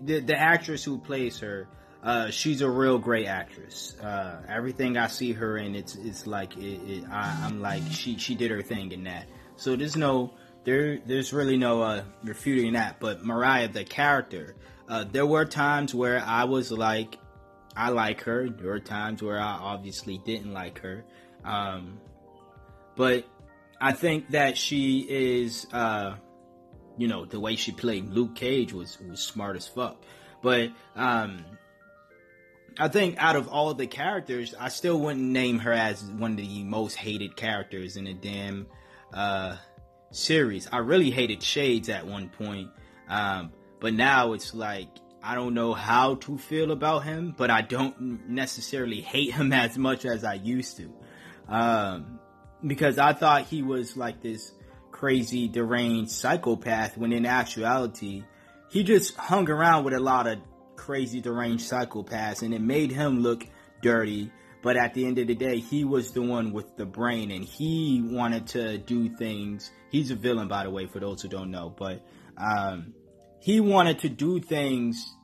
the 0.00 0.20
the 0.20 0.34
actress 0.34 0.82
who 0.82 0.98
plays 0.98 1.40
her, 1.40 1.68
uh, 2.02 2.30
she's 2.30 2.62
a 2.62 2.70
real 2.70 2.98
great 2.98 3.26
actress. 3.26 3.94
Uh, 4.00 4.40
everything 4.48 4.96
I 4.96 5.08
see 5.08 5.32
her 5.32 5.58
in, 5.58 5.74
it's 5.74 5.94
it's 5.94 6.26
like 6.26 6.56
it, 6.56 6.80
it, 6.88 7.04
I, 7.10 7.46
am 7.46 7.60
like 7.60 7.82
she 7.90 8.16
she 8.16 8.34
did 8.34 8.50
her 8.50 8.62
thing 8.62 8.92
in 8.92 9.04
that. 9.04 9.26
So 9.56 9.76
there's 9.76 9.96
no 9.96 10.32
there 10.64 11.00
there's 11.04 11.34
really 11.34 11.58
no 11.58 11.82
uh, 11.82 12.04
refuting 12.24 12.72
that. 12.72 12.98
But 12.98 13.22
Mariah, 13.22 13.68
the 13.68 13.84
character, 13.84 14.56
uh, 14.88 15.04
there 15.04 15.26
were 15.26 15.44
times 15.44 15.94
where 15.94 16.24
I 16.24 16.44
was 16.44 16.72
like, 16.72 17.18
I 17.76 17.90
like 17.90 18.22
her. 18.22 18.48
There 18.48 18.70
were 18.70 18.80
times 18.80 19.22
where 19.22 19.40
I 19.40 19.58
obviously 19.60 20.18
didn't 20.18 20.52
like 20.52 20.80
her. 20.80 21.04
Um, 21.44 22.00
but 22.96 23.24
I 23.80 23.92
think 23.92 24.30
that 24.30 24.56
she 24.56 25.00
is, 25.08 25.66
uh, 25.72 26.16
you 26.96 27.08
know, 27.08 27.24
the 27.24 27.40
way 27.40 27.56
she 27.56 27.72
played 27.72 28.10
Luke 28.10 28.34
Cage 28.34 28.72
was 28.72 28.98
was 29.00 29.20
smart 29.20 29.56
as 29.56 29.66
fuck. 29.66 29.96
But 30.42 30.70
um, 30.94 31.44
I 32.78 32.88
think 32.88 33.16
out 33.18 33.36
of 33.36 33.48
all 33.48 33.74
the 33.74 33.86
characters, 33.86 34.54
I 34.58 34.68
still 34.68 34.98
wouldn't 35.00 35.24
name 35.24 35.58
her 35.60 35.72
as 35.72 36.02
one 36.02 36.32
of 36.32 36.36
the 36.36 36.64
most 36.64 36.96
hated 36.96 37.36
characters 37.36 37.96
in 37.96 38.04
the 38.04 38.14
damn 38.14 38.66
uh, 39.12 39.56
series. 40.10 40.68
I 40.70 40.78
really 40.78 41.10
hated 41.10 41.42
Shades 41.42 41.88
at 41.88 42.06
one 42.06 42.28
point, 42.28 42.70
um, 43.08 43.52
but 43.80 43.94
now 43.94 44.32
it's 44.32 44.54
like 44.54 44.88
I 45.22 45.34
don't 45.36 45.54
know 45.54 45.72
how 45.72 46.16
to 46.16 46.36
feel 46.36 46.72
about 46.72 47.04
him, 47.04 47.34
but 47.36 47.50
I 47.50 47.62
don't 47.62 48.28
necessarily 48.28 49.00
hate 49.00 49.32
him 49.32 49.52
as 49.52 49.78
much 49.78 50.04
as 50.04 50.24
I 50.24 50.34
used 50.34 50.78
to. 50.78 50.92
Um, 51.48 52.18
because 52.66 52.98
I 52.98 53.12
thought 53.12 53.44
he 53.44 53.62
was 53.62 53.96
like 53.96 54.22
this 54.22 54.52
crazy, 54.90 55.48
deranged 55.48 56.12
psychopath 56.12 56.96
when 56.96 57.12
in 57.12 57.26
actuality, 57.26 58.24
he 58.70 58.84
just 58.84 59.16
hung 59.16 59.50
around 59.50 59.84
with 59.84 59.94
a 59.94 60.00
lot 60.00 60.26
of 60.26 60.38
crazy, 60.76 61.20
deranged 61.20 61.68
psychopaths 61.68 62.42
and 62.42 62.54
it 62.54 62.60
made 62.60 62.90
him 62.90 63.20
look 63.20 63.46
dirty. 63.80 64.30
But 64.62 64.76
at 64.76 64.94
the 64.94 65.04
end 65.06 65.18
of 65.18 65.26
the 65.26 65.34
day, 65.34 65.58
he 65.58 65.84
was 65.84 66.12
the 66.12 66.22
one 66.22 66.52
with 66.52 66.76
the 66.76 66.86
brain 66.86 67.32
and 67.32 67.44
he 67.44 68.00
wanted 68.04 68.46
to 68.48 68.78
do 68.78 69.08
things. 69.16 69.72
He's 69.90 70.12
a 70.12 70.14
villain, 70.14 70.46
by 70.46 70.62
the 70.64 70.70
way, 70.70 70.86
for 70.86 71.00
those 71.00 71.22
who 71.22 71.28
don't 71.28 71.50
know, 71.50 71.74
but, 71.76 72.06
um, 72.36 72.94
he 73.42 73.58
wanted 73.58 73.98
to 73.98 74.08
do 74.08 74.38
things 74.38 75.16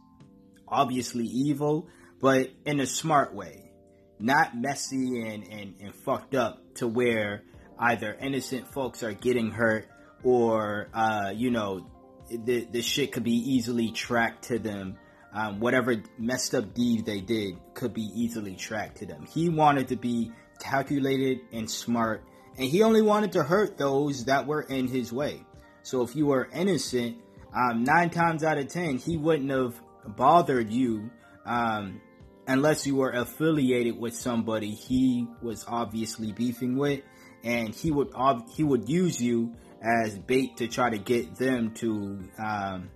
obviously 0.66 1.24
evil, 1.24 1.86
but 2.20 2.50
in 2.66 2.80
a 2.80 2.86
smart 2.86 3.32
way, 3.32 3.70
not 4.18 4.56
messy 4.56 5.22
and, 5.22 5.46
and, 5.46 5.74
and 5.80 5.94
fucked 5.94 6.34
up 6.34 6.74
to 6.74 6.88
where 6.88 7.44
either 7.78 8.12
innocent 8.20 8.66
folks 8.72 9.04
are 9.04 9.12
getting 9.12 9.52
hurt 9.52 9.86
or, 10.24 10.88
uh, 10.92 11.32
you 11.32 11.52
know, 11.52 11.88
the, 12.28 12.64
the 12.64 12.82
shit 12.82 13.12
could 13.12 13.22
be 13.22 13.36
easily 13.54 13.92
tracked 13.92 14.48
to 14.48 14.58
them. 14.58 14.98
Um, 15.32 15.60
whatever 15.60 16.02
messed 16.18 16.56
up 16.56 16.74
deed 16.74 17.06
they 17.06 17.20
did 17.20 17.56
could 17.74 17.94
be 17.94 18.10
easily 18.14 18.56
tracked 18.56 18.96
to 18.98 19.06
them. 19.06 19.26
He 19.26 19.48
wanted 19.48 19.88
to 19.88 19.96
be 19.96 20.32
calculated 20.58 21.38
and 21.52 21.70
smart, 21.70 22.24
and 22.56 22.66
he 22.66 22.82
only 22.82 23.02
wanted 23.02 23.32
to 23.32 23.44
hurt 23.44 23.78
those 23.78 24.24
that 24.24 24.46
were 24.48 24.62
in 24.62 24.88
his 24.88 25.12
way. 25.12 25.44
So 25.82 26.02
if 26.02 26.16
you 26.16 26.26
were 26.26 26.48
innocent, 26.52 27.18
um, 27.54 27.84
nine 27.84 28.10
times 28.10 28.44
out 28.44 28.58
of 28.58 28.68
ten, 28.68 28.98
he 28.98 29.16
wouldn't 29.16 29.50
have 29.50 29.80
bothered 30.16 30.70
you 30.70 31.10
um, 31.44 32.00
unless 32.46 32.86
you 32.86 32.96
were 32.96 33.10
affiliated 33.10 33.98
with 33.98 34.14
somebody 34.14 34.70
he 34.70 35.26
was 35.42 35.64
obviously 35.68 36.32
beefing 36.32 36.76
with, 36.76 37.02
and 37.44 37.74
he 37.74 37.90
would 37.90 38.12
he 38.54 38.64
would 38.64 38.88
use 38.88 39.20
you 39.20 39.54
as 39.82 40.18
bait 40.18 40.56
to 40.56 40.68
try 40.68 40.90
to 40.90 40.98
get 40.98 41.36
them 41.36 41.72
to 41.72 42.18
um, 42.38 42.90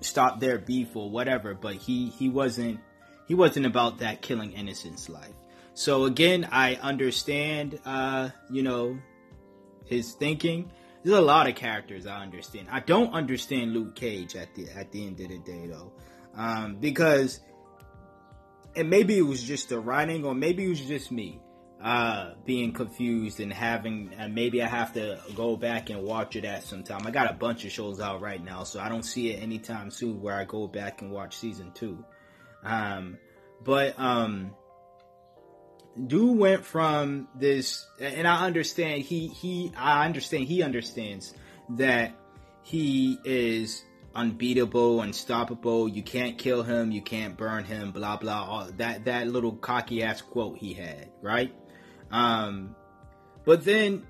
stop 0.00 0.40
their 0.40 0.58
beef 0.58 0.94
or 0.94 1.10
whatever. 1.10 1.54
But 1.54 1.76
he 1.76 2.10
he 2.10 2.28
wasn't 2.28 2.80
he 3.26 3.34
wasn't 3.34 3.66
about 3.66 3.98
that 3.98 4.22
killing 4.22 4.52
innocence 4.52 5.08
life. 5.08 5.34
So 5.74 6.04
again, 6.04 6.48
I 6.50 6.76
understand, 6.76 7.78
uh, 7.84 8.30
you 8.50 8.62
know, 8.62 8.98
his 9.84 10.12
thinking. 10.12 10.70
There's 11.06 11.18
a 11.18 11.22
lot 11.22 11.48
of 11.48 11.54
characters 11.54 12.04
I 12.04 12.20
understand. 12.20 12.66
I 12.68 12.80
don't 12.80 13.14
understand 13.14 13.72
Luke 13.72 13.94
Cage 13.94 14.34
at 14.34 14.52
the 14.56 14.68
at 14.70 14.90
the 14.90 15.06
end 15.06 15.20
of 15.20 15.28
the 15.28 15.38
day 15.38 15.68
though, 15.68 15.92
um, 16.34 16.78
because 16.80 17.38
and 18.74 18.90
maybe 18.90 19.16
it 19.16 19.22
was 19.22 19.40
just 19.40 19.68
the 19.68 19.78
writing, 19.78 20.24
or 20.24 20.34
maybe 20.34 20.64
it 20.64 20.68
was 20.68 20.80
just 20.80 21.12
me 21.12 21.40
uh, 21.80 22.32
being 22.44 22.72
confused 22.72 23.38
and 23.38 23.52
having. 23.52 24.16
Maybe 24.30 24.60
I 24.60 24.66
have 24.66 24.94
to 24.94 25.20
go 25.36 25.56
back 25.56 25.90
and 25.90 26.02
watch 26.02 26.34
it 26.34 26.44
at 26.44 26.64
some 26.64 26.82
time. 26.82 27.06
I 27.06 27.12
got 27.12 27.30
a 27.30 27.34
bunch 27.34 27.64
of 27.64 27.70
shows 27.70 28.00
out 28.00 28.20
right 28.20 28.42
now, 28.42 28.64
so 28.64 28.80
I 28.80 28.88
don't 28.88 29.04
see 29.04 29.30
it 29.30 29.40
anytime 29.40 29.92
soon 29.92 30.20
where 30.20 30.34
I 30.34 30.42
go 30.42 30.66
back 30.66 31.02
and 31.02 31.12
watch 31.12 31.36
season 31.36 31.70
two. 31.72 32.04
Um, 32.64 33.16
but 33.62 33.94
um, 33.96 34.56
dude 36.06 36.38
went 36.38 36.64
from 36.64 37.28
this, 37.34 37.86
and 38.00 38.26
I 38.26 38.44
understand 38.44 39.02
he 39.02 39.28
he 39.28 39.72
I 39.76 40.04
understand 40.04 40.44
he 40.44 40.62
understands 40.62 41.34
that 41.70 42.14
he 42.62 43.18
is 43.24 43.84
unbeatable, 44.14 45.00
unstoppable. 45.02 45.88
You 45.88 46.02
can't 46.02 46.38
kill 46.38 46.62
him, 46.62 46.90
you 46.90 47.02
can't 47.02 47.36
burn 47.36 47.64
him, 47.64 47.92
blah 47.92 48.16
blah. 48.16 48.44
All 48.44 48.68
that 48.76 49.04
that 49.04 49.28
little 49.28 49.52
cocky 49.52 50.02
ass 50.02 50.22
quote 50.22 50.58
he 50.58 50.74
had, 50.74 51.10
right? 51.22 51.54
Um, 52.10 52.74
but 53.44 53.64
then 53.64 54.06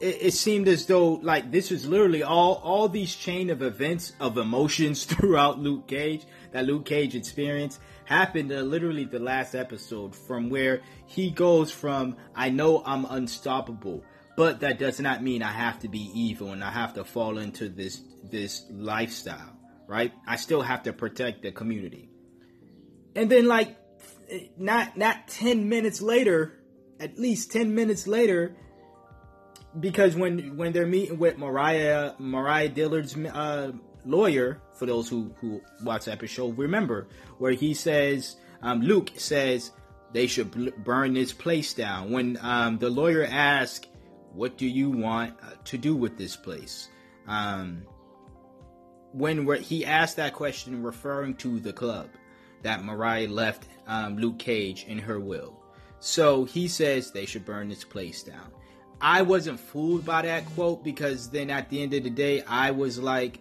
it, 0.00 0.18
it, 0.20 0.34
seemed 0.34 0.68
as 0.68 0.86
though 0.86 1.14
like 1.14 1.50
this 1.50 1.70
was 1.70 1.86
literally 1.86 2.22
all 2.22 2.54
all 2.62 2.88
these 2.88 3.14
chain 3.14 3.50
of 3.50 3.62
events 3.62 4.12
of 4.20 4.38
emotions 4.38 5.04
throughout 5.10 5.58
Luke 5.58 5.86
Cage 5.86 6.24
that 6.52 6.66
Luke 6.66 6.84
Cage 6.84 7.14
experienced 7.14 7.80
happened 8.04 8.52
uh, 8.52 8.60
literally 8.60 9.04
the 9.04 9.18
last 9.18 9.54
episode 9.54 10.14
from 10.14 10.50
where 10.50 10.82
he 11.06 11.30
goes 11.30 11.70
from 11.70 12.16
I 12.34 12.50
know 12.50 12.82
I'm 12.84 13.04
unstoppable 13.04 14.04
but 14.36 14.60
that 14.60 14.78
does 14.78 15.00
not 15.00 15.22
mean 15.22 15.42
I 15.42 15.52
have 15.52 15.78
to 15.80 15.88
be 15.88 16.10
evil 16.14 16.52
and 16.52 16.62
I 16.62 16.70
have 16.70 16.94
to 16.94 17.04
fall 17.04 17.38
into 17.38 17.68
this 17.68 18.02
this 18.30 18.64
lifestyle 18.70 19.54
right? 19.86 20.12
I 20.26 20.36
still 20.36 20.62
have 20.62 20.84
to 20.84 20.92
protect 20.92 21.42
the 21.42 21.52
community. 21.52 22.08
And 23.14 23.30
then 23.30 23.46
like 23.46 23.76
not 24.58 24.96
not 24.96 25.28
10 25.28 25.68
minutes 25.68 26.00
later 26.00 26.60
at 26.98 27.18
least 27.18 27.52
10 27.52 27.74
minutes 27.74 28.06
later 28.06 28.56
because 29.78 30.16
when 30.16 30.56
when 30.56 30.72
they're 30.72 30.86
meeting 30.86 31.18
with 31.18 31.36
Mariah 31.36 32.12
Mariah 32.18 32.68
Dillard's 32.68 33.16
uh, 33.16 33.72
lawyer, 34.04 34.60
for 34.72 34.86
those 34.86 35.08
who 35.08 35.34
who 35.40 35.62
watch 35.82 36.06
that 36.06 36.12
episode, 36.12 36.56
remember 36.58 37.08
where 37.38 37.52
he 37.52 37.74
says 37.74 38.36
um, 38.62 38.80
Luke 38.80 39.10
says 39.16 39.72
they 40.12 40.26
should 40.26 40.50
bl- 40.50 40.70
burn 40.78 41.14
this 41.14 41.32
place 41.32 41.74
down. 41.74 42.10
When 42.10 42.38
um, 42.40 42.78
the 42.78 42.90
lawyer 42.90 43.26
asks, 43.28 43.86
"What 44.32 44.56
do 44.56 44.66
you 44.66 44.90
want 44.90 45.34
uh, 45.42 45.56
to 45.64 45.78
do 45.78 45.94
with 45.94 46.16
this 46.16 46.36
place?" 46.36 46.88
Um, 47.26 47.82
when 49.12 49.46
re- 49.46 49.62
he 49.62 49.84
asked 49.84 50.16
that 50.16 50.34
question, 50.34 50.82
referring 50.82 51.34
to 51.36 51.60
the 51.60 51.72
club 51.72 52.08
that 52.62 52.82
Mariah 52.82 53.28
left 53.28 53.68
um, 53.86 54.16
Luke 54.16 54.38
Cage 54.38 54.84
in 54.88 54.98
her 54.98 55.20
will. 55.20 55.60
So 56.00 56.44
he 56.44 56.68
says 56.68 57.10
they 57.10 57.24
should 57.24 57.44
burn 57.44 57.68
this 57.68 57.84
place 57.84 58.22
down. 58.22 58.50
I 59.00 59.22
wasn't 59.22 59.60
fooled 59.60 60.04
by 60.04 60.22
that 60.22 60.46
quote 60.54 60.82
because 60.82 61.30
then 61.30 61.50
at 61.50 61.70
the 61.70 61.82
end 61.82 61.94
of 61.94 62.04
the 62.04 62.10
day, 62.10 62.42
I 62.42 62.70
was 62.70 62.98
like, 62.98 63.40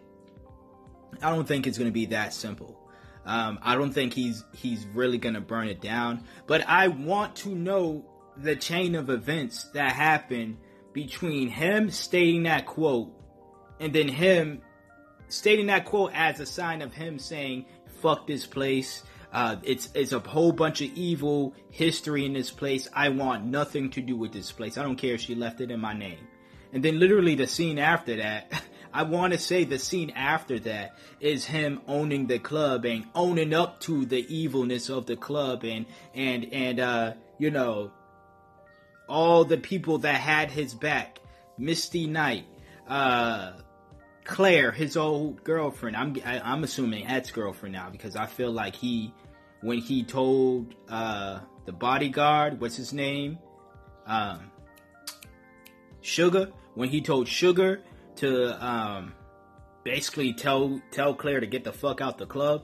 I 1.21 1.29
don't 1.29 1.47
think 1.47 1.67
it's 1.67 1.77
going 1.77 1.89
to 1.89 1.93
be 1.93 2.07
that 2.07 2.33
simple. 2.33 2.79
Um, 3.25 3.59
I 3.61 3.75
don't 3.75 3.93
think 3.93 4.13
he's 4.13 4.43
he's 4.53 4.85
really 4.87 5.17
going 5.17 5.35
to 5.35 5.41
burn 5.41 5.67
it 5.67 5.81
down. 5.81 6.23
But 6.47 6.67
I 6.67 6.89
want 6.89 7.35
to 7.37 7.49
know 7.49 8.05
the 8.37 8.55
chain 8.55 8.95
of 8.95 9.09
events 9.09 9.65
that 9.73 9.93
happened 9.93 10.57
between 10.91 11.49
him 11.49 11.89
stating 11.89 12.43
that 12.43 12.65
quote 12.65 13.11
and 13.79 13.93
then 13.93 14.07
him 14.07 14.61
stating 15.29 15.67
that 15.67 15.85
quote 15.85 16.11
as 16.13 16.39
a 16.39 16.45
sign 16.45 16.81
of 16.81 16.93
him 16.93 17.17
saying, 17.17 17.65
"Fuck 18.01 18.27
this 18.27 18.45
place." 18.45 19.03
Uh, 19.31 19.55
it's 19.63 19.89
it's 19.95 20.11
a 20.11 20.19
whole 20.19 20.51
bunch 20.51 20.81
of 20.81 20.91
evil 20.93 21.55
history 21.71 22.25
in 22.25 22.33
this 22.33 22.51
place. 22.51 22.87
I 22.93 23.09
want 23.09 23.45
nothing 23.45 23.89
to 23.91 24.01
do 24.01 24.15
with 24.15 24.31
this 24.31 24.51
place. 24.51 24.77
I 24.77 24.83
don't 24.83 24.95
care 24.95 25.15
if 25.15 25.21
she 25.21 25.33
left 25.33 25.61
it 25.61 25.71
in 25.71 25.79
my 25.79 25.93
name. 25.93 26.27
And 26.71 26.83
then 26.83 26.99
literally 26.99 27.35
the 27.35 27.47
scene 27.47 27.79
after 27.79 28.17
that, 28.17 28.51
I 28.93 29.03
want 29.03 29.33
to 29.33 29.39
say 29.39 29.63
the 29.63 29.79
scene 29.79 30.11
after 30.11 30.59
that 30.59 30.97
is 31.19 31.45
him 31.45 31.81
owning 31.87 32.27
the 32.27 32.39
club 32.39 32.85
and 32.85 33.05
owning 33.15 33.53
up 33.53 33.79
to 33.81 34.05
the 34.05 34.25
evilness 34.33 34.89
of 34.89 35.05
the 35.05 35.15
club 35.15 35.63
and 35.63 35.85
and 36.13 36.53
and 36.53 36.79
uh 36.79 37.13
you 37.39 37.49
know 37.49 37.91
all 39.09 39.45
the 39.45 39.57
people 39.57 39.99
that 39.99 40.15
had 40.15 40.51
his 40.51 40.73
back. 40.73 41.19
Misty 41.57 42.07
Knight, 42.07 42.45
uh 42.87 43.53
Claire, 44.25 44.71
his 44.71 44.95
old 44.95 45.43
girlfriend. 45.43 45.97
I'm 45.97 46.15
I, 46.25 46.35
am 46.35 46.41
i 46.45 46.53
am 46.53 46.63
assuming 46.63 47.07
ex 47.07 47.31
girlfriend 47.31 47.73
now 47.73 47.89
because 47.89 48.15
I 48.15 48.27
feel 48.27 48.51
like 48.51 48.75
he 48.75 49.13
when 49.63 49.79
he 49.79 50.03
told 50.03 50.75
uh, 50.89 51.39
the 51.65 51.71
bodyguard, 51.71 52.59
what's 52.59 52.75
his 52.75 52.91
name, 52.91 53.39
um, 54.05 54.51
Sugar, 56.01 56.51
when 56.75 56.89
he 56.89 56.99
told 56.99 57.29
Sugar 57.29 57.81
to 58.17 58.65
um, 58.65 59.13
basically 59.83 60.33
tell 60.33 60.81
tell 60.91 61.13
Claire 61.13 61.39
to 61.39 61.47
get 61.47 61.63
the 61.63 61.73
fuck 61.73 62.01
out 62.01 62.17
the 62.17 62.25
club, 62.25 62.63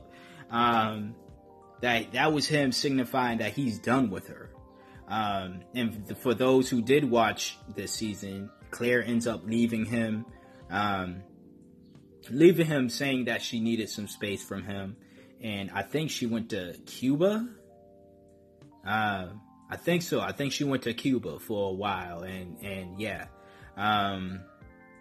um, 0.50 1.14
that 1.80 2.12
that 2.12 2.32
was 2.32 2.46
him 2.46 2.72
signifying 2.72 3.38
that 3.38 3.52
he's 3.52 3.78
done 3.78 4.10
with 4.10 4.28
her. 4.28 4.50
Um, 5.08 5.62
and 5.74 6.16
for 6.18 6.34
those 6.34 6.70
who 6.70 6.82
did 6.82 7.04
watch 7.04 7.58
this 7.74 7.92
season, 7.92 8.50
Claire 8.70 9.02
ends 9.02 9.26
up 9.26 9.42
leaving 9.44 9.84
him, 9.84 10.24
um, 10.70 11.22
leaving 12.30 12.66
him 12.66 12.88
saying 12.88 13.24
that 13.24 13.42
she 13.42 13.58
needed 13.60 13.88
some 13.88 14.06
space 14.06 14.44
from 14.44 14.62
him 14.62 14.96
and 15.42 15.70
I 15.70 15.82
think 15.82 16.10
she 16.10 16.26
went 16.26 16.50
to 16.50 16.74
Cuba. 16.86 17.48
Uh, 18.86 19.26
I 19.70 19.76
think 19.76 20.02
so. 20.02 20.20
I 20.20 20.32
think 20.32 20.52
she 20.52 20.64
went 20.64 20.82
to 20.82 20.94
Cuba 20.94 21.38
for 21.38 21.70
a 21.70 21.72
while, 21.72 22.22
and 22.22 22.58
and 22.62 23.00
yeah, 23.00 23.26
um, 23.76 24.40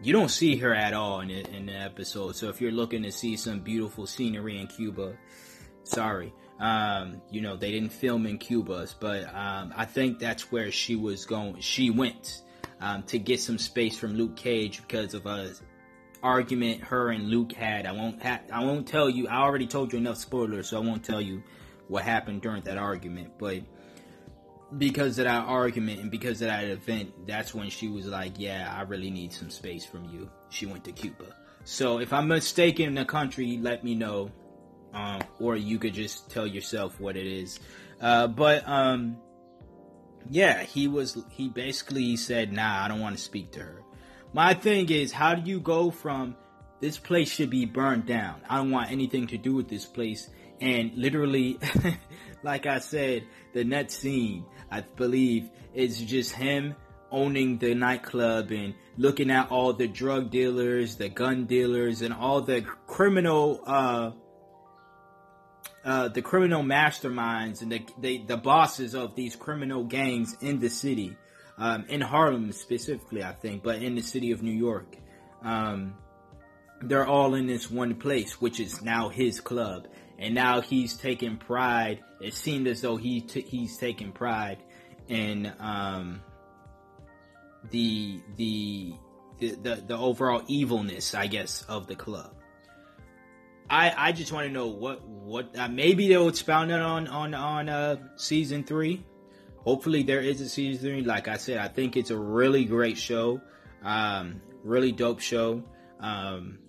you 0.01 0.13
don't 0.13 0.29
see 0.29 0.55
her 0.57 0.73
at 0.73 0.93
all 0.93 1.21
in 1.21 1.29
the, 1.29 1.55
in 1.55 1.65
the 1.67 1.73
episode. 1.73 2.35
So 2.35 2.49
if 2.49 2.61
you're 2.61 2.71
looking 2.71 3.03
to 3.03 3.11
see 3.11 3.35
some 3.35 3.59
beautiful 3.59 4.07
scenery 4.07 4.59
in 4.59 4.67
Cuba, 4.67 5.17
sorry. 5.83 6.33
Um, 6.59 7.21
you 7.31 7.41
know, 7.41 7.55
they 7.55 7.71
didn't 7.71 7.93
film 7.93 8.25
in 8.25 8.37
Cuba, 8.37 8.87
but 8.99 9.33
um, 9.33 9.73
I 9.75 9.85
think 9.85 10.19
that's 10.19 10.51
where 10.51 10.71
she 10.71 10.95
was 10.95 11.25
going. 11.25 11.59
She 11.61 11.89
went 11.89 12.41
um, 12.81 13.03
to 13.03 13.17
get 13.17 13.39
some 13.39 13.57
space 13.57 13.97
from 13.97 14.15
Luke 14.15 14.35
Cage 14.35 14.81
because 14.81 15.13
of 15.13 15.25
a 15.25 15.53
argument 16.21 16.83
her 16.83 17.11
and 17.11 17.29
Luke 17.29 17.53
had. 17.53 17.85
I 17.85 17.91
won't. 17.93 18.21
Ha- 18.21 18.41
I 18.51 18.63
won't 18.63 18.87
tell 18.87 19.09
you. 19.09 19.27
I 19.27 19.37
already 19.37 19.67
told 19.67 19.93
you 19.93 19.99
enough 19.99 20.17
spoilers, 20.17 20.69
so 20.69 20.77
I 20.77 20.85
won't 20.85 21.03
tell 21.03 21.21
you 21.21 21.43
what 21.87 22.03
happened 22.03 22.41
during 22.41 22.63
that 22.63 22.77
argument. 22.77 23.33
But 23.37 23.61
because 24.77 25.17
of 25.19 25.25
that 25.25 25.45
argument 25.47 25.99
and 25.99 26.11
because 26.11 26.41
of 26.41 26.47
that 26.47 26.65
event, 26.65 27.27
that's 27.27 27.53
when 27.53 27.69
she 27.69 27.87
was 27.87 28.05
like, 28.05 28.33
"Yeah, 28.37 28.73
I 28.75 28.83
really 28.83 29.09
need 29.09 29.33
some 29.33 29.49
space 29.49 29.85
from 29.85 30.05
you." 30.05 30.29
She 30.49 30.65
went 30.65 30.83
to 30.85 30.91
Cuba. 30.91 31.35
So 31.63 31.99
if 31.99 32.13
I'm 32.13 32.27
mistaken 32.27 32.87
in 32.87 32.95
the 32.95 33.05
country, 33.05 33.59
let 33.61 33.83
me 33.83 33.95
know, 33.95 34.31
um, 34.93 35.21
or 35.39 35.55
you 35.55 35.79
could 35.79 35.93
just 35.93 36.29
tell 36.29 36.47
yourself 36.47 36.99
what 36.99 37.17
it 37.17 37.27
is. 37.27 37.59
Uh, 37.99 38.27
but 38.27 38.67
um, 38.67 39.17
yeah, 40.29 40.63
he 40.63 40.87
was. 40.87 41.17
He 41.29 41.49
basically 41.49 42.15
said, 42.17 42.53
"Nah, 42.53 42.85
I 42.85 42.87
don't 42.87 42.99
want 42.99 43.17
to 43.17 43.21
speak 43.21 43.51
to 43.53 43.59
her." 43.59 43.83
My 44.33 44.53
thing 44.53 44.89
is, 44.89 45.11
how 45.11 45.33
do 45.33 45.49
you 45.49 45.59
go 45.59 45.89
from 45.89 46.35
this 46.79 46.99
place 46.99 47.31
should 47.31 47.49
be 47.49 47.65
burned 47.65 48.05
down? 48.05 48.41
I 48.47 48.57
don't 48.57 48.69
want 48.69 48.91
anything 48.91 49.27
to 49.27 49.37
do 49.37 49.55
with 49.55 49.67
this 49.67 49.85
place, 49.85 50.29
and 50.61 50.93
literally, 50.95 51.59
like 52.43 52.67
I 52.67 52.79
said, 52.79 53.23
the 53.53 53.63
next 53.63 53.95
scene 53.95 54.45
I 54.71 54.81
believe 54.81 55.49
it's 55.73 55.99
just 55.99 56.33
him 56.33 56.75
owning 57.11 57.57
the 57.57 57.73
nightclub 57.73 58.51
and 58.51 58.75
looking 58.97 59.31
at 59.31 59.51
all 59.51 59.73
the 59.73 59.87
drug 59.87 60.29
dealers, 60.29 60.95
the 60.95 61.09
gun 61.09 61.45
dealers, 61.45 62.01
and 62.01 62.13
all 62.13 62.41
the 62.41 62.61
criminal, 62.87 63.61
uh, 63.65 64.11
uh, 65.83 66.07
the 66.09 66.21
criminal 66.21 66.63
masterminds 66.63 67.61
and 67.61 67.71
the, 67.71 67.85
the, 67.99 68.17
the 68.19 68.37
bosses 68.37 68.93
of 68.93 69.15
these 69.15 69.35
criminal 69.35 69.83
gangs 69.83 70.35
in 70.41 70.59
the 70.59 70.69
city, 70.69 71.15
um, 71.57 71.85
in 71.89 72.01
Harlem 72.01 72.51
specifically, 72.51 73.23
I 73.23 73.33
think, 73.33 73.63
but 73.63 73.81
in 73.81 73.95
the 73.95 74.01
city 74.01 74.31
of 74.31 74.43
New 74.43 74.51
York. 74.51 74.97
Um, 75.41 75.95
they're 76.81 77.07
all 77.07 77.33
in 77.33 77.47
this 77.47 77.69
one 77.69 77.95
place, 77.95 78.39
which 78.39 78.59
is 78.59 78.81
now 78.81 79.09
his 79.09 79.41
club 79.41 79.87
and 80.19 80.35
now 80.35 80.61
he's 80.61 80.95
taking 80.95 81.37
pride. 81.37 82.03
It 82.21 82.33
seemed 82.33 82.67
as 82.67 82.81
though 82.81 82.97
he 82.97 83.21
t- 83.21 83.41
he's 83.41 83.77
taking 83.77 84.11
pride 84.11 84.59
in 85.07 85.51
um, 85.59 86.21
the, 87.71 88.19
the 88.35 88.93
the 89.39 89.51
the 89.55 89.75
the 89.87 89.97
overall 89.97 90.43
evilness, 90.47 91.15
I 91.15 91.27
guess, 91.27 91.63
of 91.63 91.87
the 91.87 91.95
club. 91.95 92.35
I 93.69 93.93
I 93.95 94.11
just 94.11 94.31
want 94.31 94.47
to 94.47 94.53
know 94.53 94.67
what 94.67 95.07
what 95.07 95.57
uh, 95.57 95.69
maybe 95.69 96.07
they'll 96.09 96.27
expound 96.27 96.71
it 96.71 96.79
on 96.79 97.07
on 97.07 97.33
on 97.33 97.69
uh, 97.69 97.95
season 98.17 98.63
three. 98.63 99.05
Hopefully 99.57 100.03
there 100.03 100.21
is 100.21 100.41
a 100.41 100.49
season 100.49 100.81
three. 100.81 101.01
Like 101.01 101.27
I 101.27 101.37
said, 101.37 101.59
I 101.59 101.67
think 101.69 101.95
it's 101.95 102.11
a 102.11 102.17
really 102.17 102.65
great 102.65 102.97
show, 102.97 103.41
um, 103.83 104.41
really 104.63 104.91
dope 104.91 105.21
show. 105.21 105.63
Um, 105.99 106.59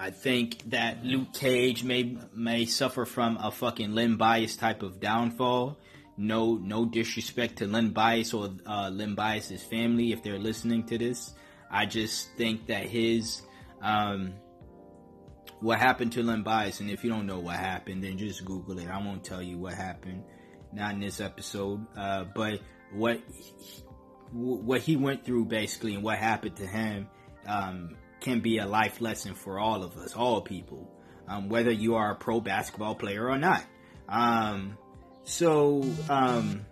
I 0.00 0.10
think 0.10 0.70
that 0.70 1.04
Luke 1.04 1.32
Cage 1.34 1.82
may 1.82 2.16
may 2.32 2.66
suffer 2.66 3.04
from 3.04 3.36
a 3.36 3.50
fucking 3.50 3.94
Len 3.94 4.14
Bias 4.14 4.56
type 4.56 4.84
of 4.84 5.00
downfall. 5.00 5.76
No, 6.16 6.54
no 6.54 6.84
disrespect 6.84 7.56
to 7.56 7.66
Len 7.66 7.90
Bias 7.90 8.32
or 8.32 8.50
uh, 8.64 8.90
Len 8.90 9.16
Bias's 9.16 9.62
family 9.64 10.12
if 10.12 10.22
they're 10.22 10.38
listening 10.38 10.84
to 10.86 10.98
this. 10.98 11.34
I 11.68 11.86
just 11.86 12.30
think 12.36 12.68
that 12.68 12.84
his 12.84 13.42
um, 13.82 14.34
what 15.60 15.80
happened 15.80 16.12
to 16.12 16.22
Len 16.22 16.42
Bias, 16.42 16.78
and 16.78 16.90
if 16.90 17.02
you 17.02 17.10
don't 17.10 17.26
know 17.26 17.40
what 17.40 17.56
happened, 17.56 18.04
then 18.04 18.18
just 18.18 18.44
Google 18.44 18.78
it. 18.78 18.88
I 18.88 18.98
won't 18.98 19.24
tell 19.24 19.42
you 19.42 19.58
what 19.58 19.74
happened, 19.74 20.22
not 20.72 20.94
in 20.94 21.00
this 21.00 21.20
episode. 21.20 21.84
Uh, 21.96 22.24
but 22.36 22.60
what 22.92 23.20
he, 23.28 23.82
what 24.30 24.80
he 24.80 24.96
went 24.96 25.24
through 25.24 25.46
basically, 25.46 25.94
and 25.94 26.04
what 26.04 26.18
happened 26.18 26.56
to 26.56 26.66
him. 26.66 27.08
Um, 27.48 27.96
can 28.20 28.40
be 28.40 28.58
a 28.58 28.66
life 28.66 29.00
lesson 29.00 29.34
for 29.34 29.58
all 29.58 29.82
of 29.82 29.96
us, 29.96 30.14
all 30.14 30.40
people, 30.40 30.90
um, 31.26 31.48
whether 31.48 31.70
you 31.70 31.94
are 31.94 32.12
a 32.12 32.14
pro 32.14 32.40
basketball 32.40 32.94
player 32.94 33.28
or 33.28 33.38
not. 33.38 33.64
Um, 34.08 34.78
so, 35.24 35.84
um, 36.08 36.64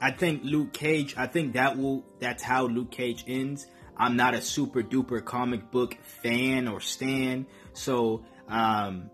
I 0.00 0.10
think 0.10 0.42
Luke 0.44 0.72
Cage, 0.72 1.14
I 1.16 1.26
think 1.26 1.54
that 1.54 1.78
will, 1.78 2.04
that's 2.18 2.42
how 2.42 2.66
Luke 2.66 2.90
Cage 2.90 3.24
ends. 3.26 3.66
I'm 3.96 4.16
not 4.16 4.34
a 4.34 4.40
super 4.40 4.82
duper 4.82 5.24
comic 5.24 5.70
book 5.70 5.96
fan 6.22 6.68
or 6.68 6.80
stan. 6.80 7.46
So, 7.72 8.24
um, 8.48 9.10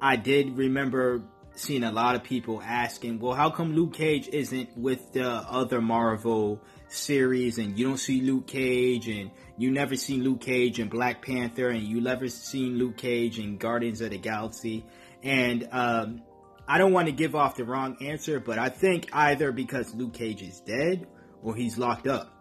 I 0.00 0.16
did 0.16 0.56
remember 0.56 1.22
seeing 1.54 1.84
a 1.84 1.92
lot 1.92 2.14
of 2.14 2.24
people 2.24 2.62
asking, 2.62 3.18
well, 3.18 3.34
how 3.34 3.50
come 3.50 3.74
Luke 3.74 3.94
Cage 3.94 4.28
isn't 4.28 4.76
with 4.76 5.12
the 5.12 5.28
other 5.28 5.80
Marvel 5.80 6.60
series 6.88 7.58
and 7.58 7.78
you 7.78 7.86
don't 7.86 7.98
see 7.98 8.20
Luke 8.20 8.46
Cage 8.46 9.08
and 9.08 9.30
you 9.56 9.70
never 9.70 9.94
seen 9.96 10.24
Luke 10.24 10.40
Cage 10.40 10.80
in 10.80 10.88
Black 10.88 11.22
Panther 11.22 11.68
and 11.68 11.82
you 11.82 12.00
never 12.00 12.28
seen 12.28 12.78
Luke 12.78 12.96
Cage 12.96 13.38
in 13.38 13.58
Guardians 13.58 14.00
of 14.00 14.10
the 14.10 14.18
Galaxy. 14.18 14.84
And 15.22 15.68
um, 15.70 16.22
I 16.66 16.78
don't 16.78 16.92
want 16.92 17.06
to 17.06 17.12
give 17.12 17.34
off 17.34 17.56
the 17.56 17.64
wrong 17.64 17.96
answer, 18.00 18.40
but 18.40 18.58
I 18.58 18.68
think 18.68 19.08
either 19.12 19.52
because 19.52 19.94
Luke 19.94 20.14
Cage 20.14 20.42
is 20.42 20.60
dead 20.60 21.06
or 21.42 21.54
he's 21.54 21.78
locked 21.78 22.06
up. 22.06 22.32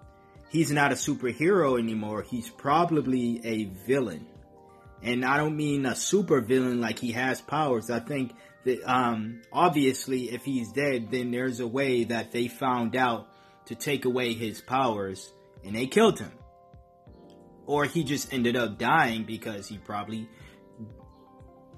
He's 0.49 0.71
not 0.71 0.91
a 0.91 0.95
superhero 0.95 1.77
anymore. 1.77 2.23
He's 2.23 2.49
probably 2.49 3.41
a 3.45 3.65
villain. 3.87 4.25
And 5.01 5.23
I 5.23 5.37
don't 5.37 5.55
mean 5.55 5.85
a 5.85 5.95
super 5.95 6.41
villain 6.41 6.81
like 6.81 6.99
he 6.99 7.11
has 7.13 7.39
powers. 7.39 7.89
I 7.89 7.99
think 7.99 8.33
um, 8.85 9.41
obviously 9.51 10.31
if 10.31 10.43
he's 10.43 10.71
dead, 10.71 11.11
then 11.11 11.31
there's 11.31 11.59
a 11.59 11.67
way 11.67 12.05
that 12.05 12.31
they 12.31 12.47
found 12.47 12.95
out 12.95 13.27
to 13.65 13.75
take 13.75 14.05
away 14.05 14.33
his 14.33 14.61
powers 14.61 15.31
and 15.63 15.75
they 15.75 15.87
killed 15.87 16.19
him. 16.19 16.31
Or 17.65 17.85
he 17.85 18.03
just 18.03 18.33
ended 18.33 18.55
up 18.55 18.77
dying 18.79 19.23
because 19.25 19.67
he 19.67 19.77
probably 19.77 20.27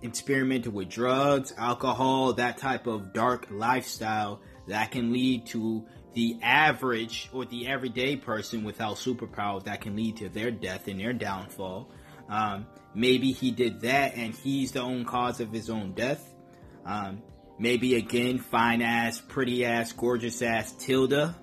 experimented 0.01 0.73
with 0.73 0.89
drugs, 0.89 1.53
alcohol, 1.57 2.33
that 2.33 2.57
type 2.57 2.87
of 2.87 3.13
dark 3.13 3.47
lifestyle 3.51 4.41
that 4.67 4.91
can 4.91 5.11
lead 5.11 5.45
to 5.47 5.85
the 6.13 6.37
average 6.41 7.29
or 7.33 7.45
the 7.45 7.67
everyday 7.67 8.15
person 8.15 8.63
without 8.63 8.95
superpowers 8.95 9.65
that 9.65 9.81
can 9.81 9.95
lead 9.95 10.17
to 10.17 10.29
their 10.29 10.51
death 10.51 10.87
and 10.87 10.99
their 10.99 11.13
downfall. 11.13 11.89
Um, 12.29 12.65
maybe 12.93 13.31
he 13.31 13.51
did 13.51 13.81
that 13.81 14.15
and 14.15 14.33
he's 14.33 14.71
the 14.71 14.81
own 14.81 15.05
cause 15.05 15.39
of 15.39 15.51
his 15.51 15.69
own 15.69 15.93
death. 15.93 16.30
Um, 16.85 17.23
maybe 17.59 17.95
again, 17.95 18.39
fine 18.39 18.81
ass, 18.81 19.21
pretty 19.21 19.65
ass, 19.65 19.91
gorgeous 19.91 20.41
ass 20.41 20.71
Tilda 20.73 21.35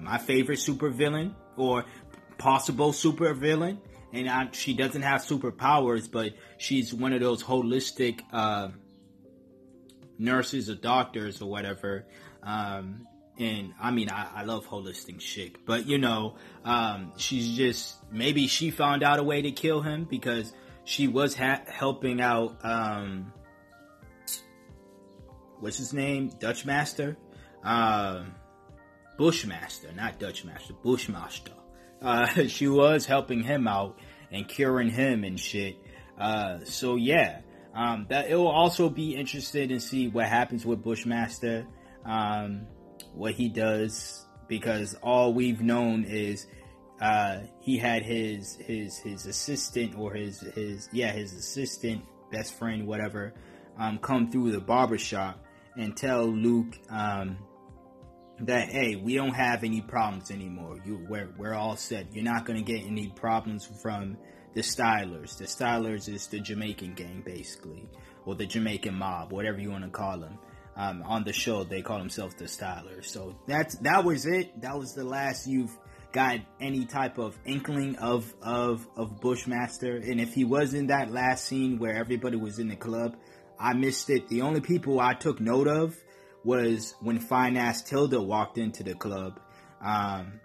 my 0.00 0.18
favorite 0.18 0.58
supervillain 0.58 1.34
or 1.56 1.84
possible 2.38 2.92
supervillain. 2.92 3.78
And 4.12 4.28
I, 4.28 4.48
she 4.52 4.74
doesn't 4.74 5.02
have 5.02 5.20
superpowers, 5.20 6.10
but 6.10 6.32
she's 6.56 6.94
one 6.94 7.12
of 7.12 7.20
those 7.20 7.42
holistic 7.42 8.20
uh, 8.32 8.68
nurses 10.18 10.70
or 10.70 10.76
doctors 10.76 11.42
or 11.42 11.50
whatever. 11.50 12.06
Um, 12.42 13.06
and 13.38 13.74
I 13.80 13.90
mean, 13.90 14.10
I, 14.10 14.28
I, 14.36 14.44
love 14.44 14.66
holistic 14.66 15.20
shit, 15.20 15.64
but 15.64 15.86
you 15.86 15.98
know, 15.98 16.36
um, 16.64 17.12
she's 17.18 17.56
just 17.56 17.96
maybe 18.10 18.46
she 18.48 18.70
found 18.70 19.02
out 19.02 19.20
a 19.20 19.22
way 19.22 19.42
to 19.42 19.52
kill 19.52 19.80
him 19.80 20.06
because 20.10 20.52
she 20.84 21.06
was 21.06 21.36
ha- 21.36 21.62
helping 21.66 22.20
out. 22.20 22.58
Um, 22.64 23.32
what's 25.60 25.78
his 25.78 25.92
name? 25.92 26.30
Dutch 26.38 26.64
Master. 26.64 27.16
Um, 27.62 28.34
Bushmaster, 29.18 29.92
not 29.92 30.18
Dutch 30.18 30.44
Master, 30.44 30.72
Bushmaster. 30.74 31.52
Uh, 32.00 32.26
she 32.46 32.68
was 32.68 33.04
helping 33.04 33.42
him 33.42 33.66
out 33.66 33.98
and 34.30 34.48
curing 34.48 34.90
him 34.90 35.24
and 35.24 35.38
shit. 35.38 35.76
Uh, 36.18 36.58
so 36.64 36.96
yeah, 36.96 37.40
um, 37.74 38.06
that 38.08 38.30
it 38.30 38.36
will 38.36 38.48
also 38.48 38.88
be 38.88 39.16
interested 39.16 39.70
in 39.70 39.80
see 39.80 40.08
what 40.08 40.26
happens 40.26 40.64
with 40.64 40.82
Bushmaster, 40.82 41.66
um, 42.04 42.66
what 43.12 43.34
he 43.34 43.48
does, 43.48 44.24
because 44.46 44.94
all 45.02 45.34
we've 45.34 45.60
known 45.60 46.04
is, 46.04 46.46
uh, 47.00 47.40
he 47.60 47.76
had 47.76 48.02
his, 48.02 48.56
his, 48.56 48.98
his 48.98 49.26
assistant 49.26 49.96
or 49.98 50.14
his, 50.14 50.40
his, 50.40 50.88
yeah, 50.92 51.12
his 51.12 51.32
assistant, 51.34 52.02
best 52.30 52.54
friend, 52.54 52.86
whatever, 52.86 53.34
um, 53.78 53.98
come 53.98 54.30
through 54.30 54.52
the 54.52 54.60
barbershop 54.60 55.44
and 55.78 55.96
tell 55.96 56.26
Luke, 56.26 56.78
um, 56.90 57.38
that 58.40 58.68
hey, 58.68 58.96
we 58.96 59.14
don't 59.14 59.34
have 59.34 59.64
any 59.64 59.80
problems 59.80 60.30
anymore. 60.30 60.76
You 60.84 61.04
we're 61.08 61.30
we're 61.36 61.54
all 61.54 61.76
set. 61.76 62.14
You're 62.14 62.24
not 62.24 62.44
gonna 62.44 62.62
get 62.62 62.84
any 62.84 63.08
problems 63.08 63.68
from 63.82 64.16
the 64.54 64.60
Stylers. 64.60 65.36
The 65.36 65.44
Stylers 65.44 66.08
is 66.08 66.26
the 66.28 66.40
Jamaican 66.40 66.94
gang 66.94 67.22
basically, 67.24 67.88
or 68.24 68.34
the 68.34 68.46
Jamaican 68.46 68.94
mob, 68.94 69.32
whatever 69.32 69.58
you 69.58 69.70
want 69.70 69.84
to 69.84 69.90
call 69.90 70.18
them. 70.18 70.38
Um, 70.76 71.02
on 71.02 71.24
the 71.24 71.32
show, 71.32 71.64
they 71.64 71.82
call 71.82 71.98
themselves 71.98 72.36
the 72.36 72.44
Stylers. 72.44 73.06
So 73.06 73.36
that's 73.48 73.76
that 73.78 74.04
was 74.04 74.26
it. 74.26 74.60
That 74.60 74.78
was 74.78 74.94
the 74.94 75.04
last 75.04 75.48
you've 75.48 75.76
got 76.12 76.38
any 76.60 76.86
type 76.86 77.18
of 77.18 77.36
inkling 77.44 77.96
of 77.96 78.32
of 78.40 78.86
of 78.96 79.20
Bushmaster, 79.20 79.96
and 79.96 80.20
if 80.20 80.32
he 80.32 80.44
was 80.44 80.74
in 80.74 80.86
that 80.86 81.10
last 81.10 81.46
scene 81.46 81.78
where 81.78 81.94
everybody 81.94 82.36
was 82.36 82.60
in 82.60 82.68
the 82.68 82.76
club, 82.76 83.16
I 83.58 83.74
missed 83.74 84.10
it. 84.10 84.28
The 84.28 84.42
only 84.42 84.60
people 84.60 85.00
I 85.00 85.14
took 85.14 85.40
note 85.40 85.68
of 85.68 85.96
was 86.44 86.94
when 87.00 87.18
fine 87.18 87.56
ass 87.56 87.82
Tilda 87.82 88.20
walked 88.20 88.58
into 88.58 88.82
the 88.82 88.94
club. 88.94 89.40
Um, 89.80 90.40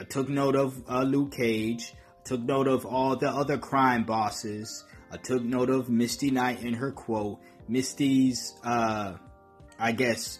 I 0.00 0.04
took 0.04 0.28
note 0.28 0.56
of 0.56 0.82
uh, 0.88 1.02
Luke 1.02 1.32
Cage. 1.32 1.94
took 2.24 2.40
note 2.40 2.68
of 2.68 2.84
all 2.84 3.16
the 3.16 3.28
other 3.28 3.58
crime 3.58 4.04
bosses. 4.04 4.84
I 5.10 5.16
took 5.16 5.42
note 5.42 5.70
of 5.70 5.88
Misty 5.88 6.30
Knight 6.30 6.62
and 6.62 6.76
her 6.76 6.90
quote. 6.90 7.40
Misty's, 7.68 8.54
uh, 8.64 9.14
I 9.78 9.92
guess, 9.92 10.38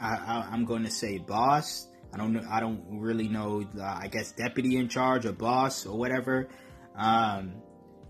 I, 0.00 0.48
am 0.52 0.64
going 0.64 0.84
to 0.84 0.90
say 0.90 1.18
boss. 1.18 1.86
I 2.12 2.16
don't 2.16 2.32
know. 2.32 2.42
I 2.48 2.60
don't 2.60 2.82
really 2.90 3.28
know. 3.28 3.64
Uh, 3.78 3.82
I 3.82 4.08
guess 4.08 4.32
deputy 4.32 4.76
in 4.76 4.88
charge 4.88 5.26
or 5.26 5.32
boss 5.32 5.86
or 5.86 5.98
whatever. 5.98 6.48
Um, 6.96 7.54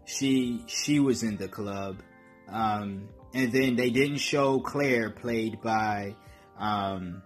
she 0.04 0.62
she 0.66 1.00
was 1.00 1.22
in 1.22 1.36
the 1.36 1.48
club, 1.48 2.02
um, 2.48 3.08
and 3.34 3.52
then 3.52 3.76
they 3.76 3.90
didn't 3.90 4.18
show 4.18 4.60
Claire, 4.60 5.10
played 5.10 5.60
by. 5.60 6.14
Um, 6.58 7.22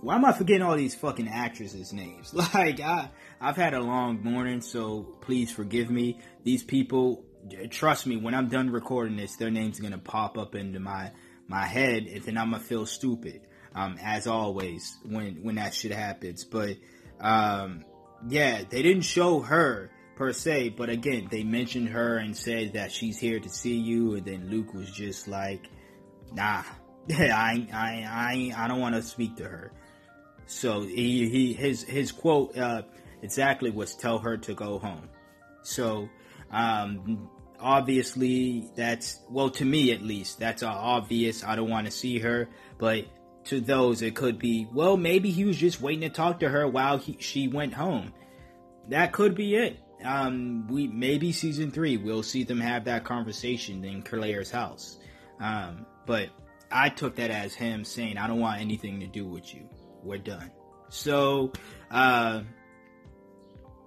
why 0.00 0.14
am 0.14 0.24
I 0.24 0.32
forgetting 0.32 0.62
all 0.62 0.76
these 0.76 0.94
fucking 0.94 1.28
actresses' 1.28 1.92
names? 1.92 2.32
Like 2.54 2.80
I 2.80 3.10
I've 3.40 3.56
had 3.56 3.74
a 3.74 3.80
long 3.80 4.22
morning, 4.22 4.60
so 4.60 5.02
please 5.20 5.50
forgive 5.50 5.90
me. 5.90 6.20
These 6.44 6.62
people, 6.62 7.24
trust 7.70 8.06
me, 8.06 8.16
when 8.16 8.34
I'm 8.34 8.48
done 8.48 8.70
recording 8.70 9.16
this, 9.16 9.36
their 9.36 9.50
name's 9.50 9.80
are 9.80 9.82
gonna 9.82 9.98
pop 9.98 10.38
up 10.38 10.54
into 10.54 10.78
my 10.78 11.10
my 11.48 11.66
head, 11.66 12.04
and 12.04 12.22
then 12.22 12.38
I'm 12.38 12.52
gonna 12.52 12.62
feel 12.62 12.86
stupid. 12.86 13.42
Um, 13.74 13.98
as 14.00 14.26
always 14.26 14.96
when 15.04 15.42
when 15.42 15.56
that 15.56 15.74
shit 15.74 15.92
happens. 15.92 16.44
But 16.44 16.76
um, 17.20 17.84
yeah, 18.28 18.62
they 18.68 18.82
didn't 18.82 19.02
show 19.02 19.40
her 19.40 19.90
per 20.16 20.32
se, 20.32 20.70
but 20.70 20.88
again, 20.88 21.28
they 21.30 21.44
mentioned 21.44 21.90
her 21.90 22.16
and 22.16 22.36
said 22.36 22.72
that 22.72 22.90
she's 22.90 23.18
here 23.18 23.38
to 23.38 23.48
see 23.48 23.76
you, 23.76 24.14
and 24.14 24.24
then 24.24 24.48
Luke 24.50 24.74
was 24.74 24.90
just 24.90 25.28
like, 25.28 25.70
"Nah, 26.32 26.62
I 27.10 27.68
I 27.72 28.52
I 28.52 28.64
I 28.64 28.68
don't 28.68 28.80
want 28.80 28.96
to 28.96 29.02
speak 29.02 29.36
to 29.36 29.44
her." 29.44 29.72
So 30.46 30.82
he, 30.82 31.28
he 31.28 31.52
his 31.52 31.82
his 31.82 32.12
quote 32.12 32.56
uh, 32.56 32.82
exactly 33.22 33.70
was 33.70 33.94
tell 33.94 34.18
her 34.18 34.36
to 34.38 34.54
go 34.54 34.78
home. 34.78 35.08
So 35.62 36.08
um, 36.50 37.28
obviously 37.60 38.68
that's 38.76 39.20
well 39.28 39.50
to 39.50 39.64
me 39.64 39.92
at 39.92 40.02
least 40.02 40.38
that's 40.38 40.62
obvious. 40.62 41.44
I 41.44 41.56
don't 41.56 41.70
want 41.70 41.86
to 41.86 41.92
see 41.92 42.18
her, 42.20 42.48
but 42.78 43.04
to 43.44 43.60
those 43.60 44.02
it 44.02 44.14
could 44.14 44.38
be 44.38 44.66
well 44.72 44.96
maybe 44.96 45.30
he 45.30 45.44
was 45.44 45.56
just 45.56 45.80
waiting 45.80 46.00
to 46.00 46.08
talk 46.08 46.40
to 46.40 46.48
her 46.48 46.66
while 46.66 46.98
he, 46.98 47.16
she 47.20 47.48
went 47.48 47.74
home. 47.74 48.12
That 48.88 49.12
could 49.12 49.34
be 49.34 49.56
it. 49.56 49.78
Um, 50.04 50.66
we 50.68 50.86
maybe 50.88 51.32
season 51.32 51.70
three 51.70 51.96
we'll 51.96 52.22
see 52.22 52.44
them 52.44 52.60
have 52.60 52.84
that 52.84 53.04
conversation 53.04 53.84
in 53.84 54.02
Claire's 54.02 54.50
house. 54.50 54.98
Um, 55.40 55.86
but 56.04 56.28
I 56.70 56.88
took 56.88 57.16
that 57.16 57.30
as 57.30 57.54
him 57.54 57.84
saying 57.84 58.18
I 58.18 58.26
don't 58.26 58.40
want 58.40 58.60
anything 58.60 59.00
to 59.00 59.06
do 59.06 59.26
with 59.26 59.54
you 59.54 59.68
we're 60.06 60.18
done. 60.18 60.50
So, 60.88 61.52
uh, 61.90 62.42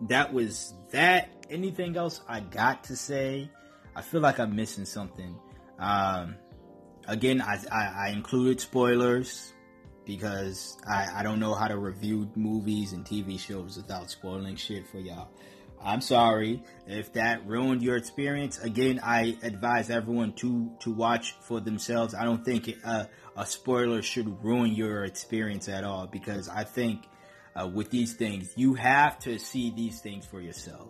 that 0.01 0.33
was 0.33 0.73
that. 0.91 1.29
Anything 1.49 1.97
else 1.97 2.21
I 2.27 2.41
got 2.41 2.83
to 2.85 2.95
say? 2.95 3.49
I 3.95 4.01
feel 4.01 4.21
like 4.21 4.39
I'm 4.39 4.55
missing 4.55 4.85
something. 4.85 5.35
Um, 5.79 6.35
again, 7.07 7.41
I, 7.41 7.57
I, 7.71 8.07
I, 8.07 8.09
included 8.09 8.61
spoilers 8.61 9.53
because 10.05 10.77
I, 10.87 11.07
I 11.15 11.23
don't 11.23 11.39
know 11.39 11.55
how 11.55 11.67
to 11.67 11.77
review 11.77 12.29
movies 12.35 12.93
and 12.93 13.03
TV 13.03 13.39
shows 13.39 13.77
without 13.77 14.11
spoiling 14.11 14.57
shit 14.57 14.87
for 14.87 14.99
y'all. 14.99 15.29
I'm 15.83 16.01
sorry 16.01 16.63
if 16.87 17.13
that 17.13 17.47
ruined 17.47 17.81
your 17.81 17.95
experience. 17.95 18.59
Again, 18.59 18.99
I 19.01 19.37
advise 19.43 19.89
everyone 19.89 20.33
to 20.33 20.71
to 20.81 20.91
watch 20.91 21.35
for 21.41 21.59
themselves. 21.59 22.13
I 22.13 22.25
don't 22.25 22.43
think 22.43 22.69
uh, 22.83 23.05
a 23.37 23.45
spoiler 23.45 24.01
should 24.01 24.43
ruin 24.43 24.73
your 24.73 25.05
experience 25.05 25.69
at 25.69 25.83
all 25.83 26.07
because 26.07 26.49
I 26.49 26.65
think 26.65 27.05
uh, 27.55 27.67
with 27.67 27.89
these 27.91 28.13
things 28.13 28.51
you 28.55 28.73
have 28.73 29.19
to 29.19 29.39
see 29.39 29.71
these 29.71 30.01
things 30.01 30.25
for 30.25 30.41
yourself. 30.41 30.89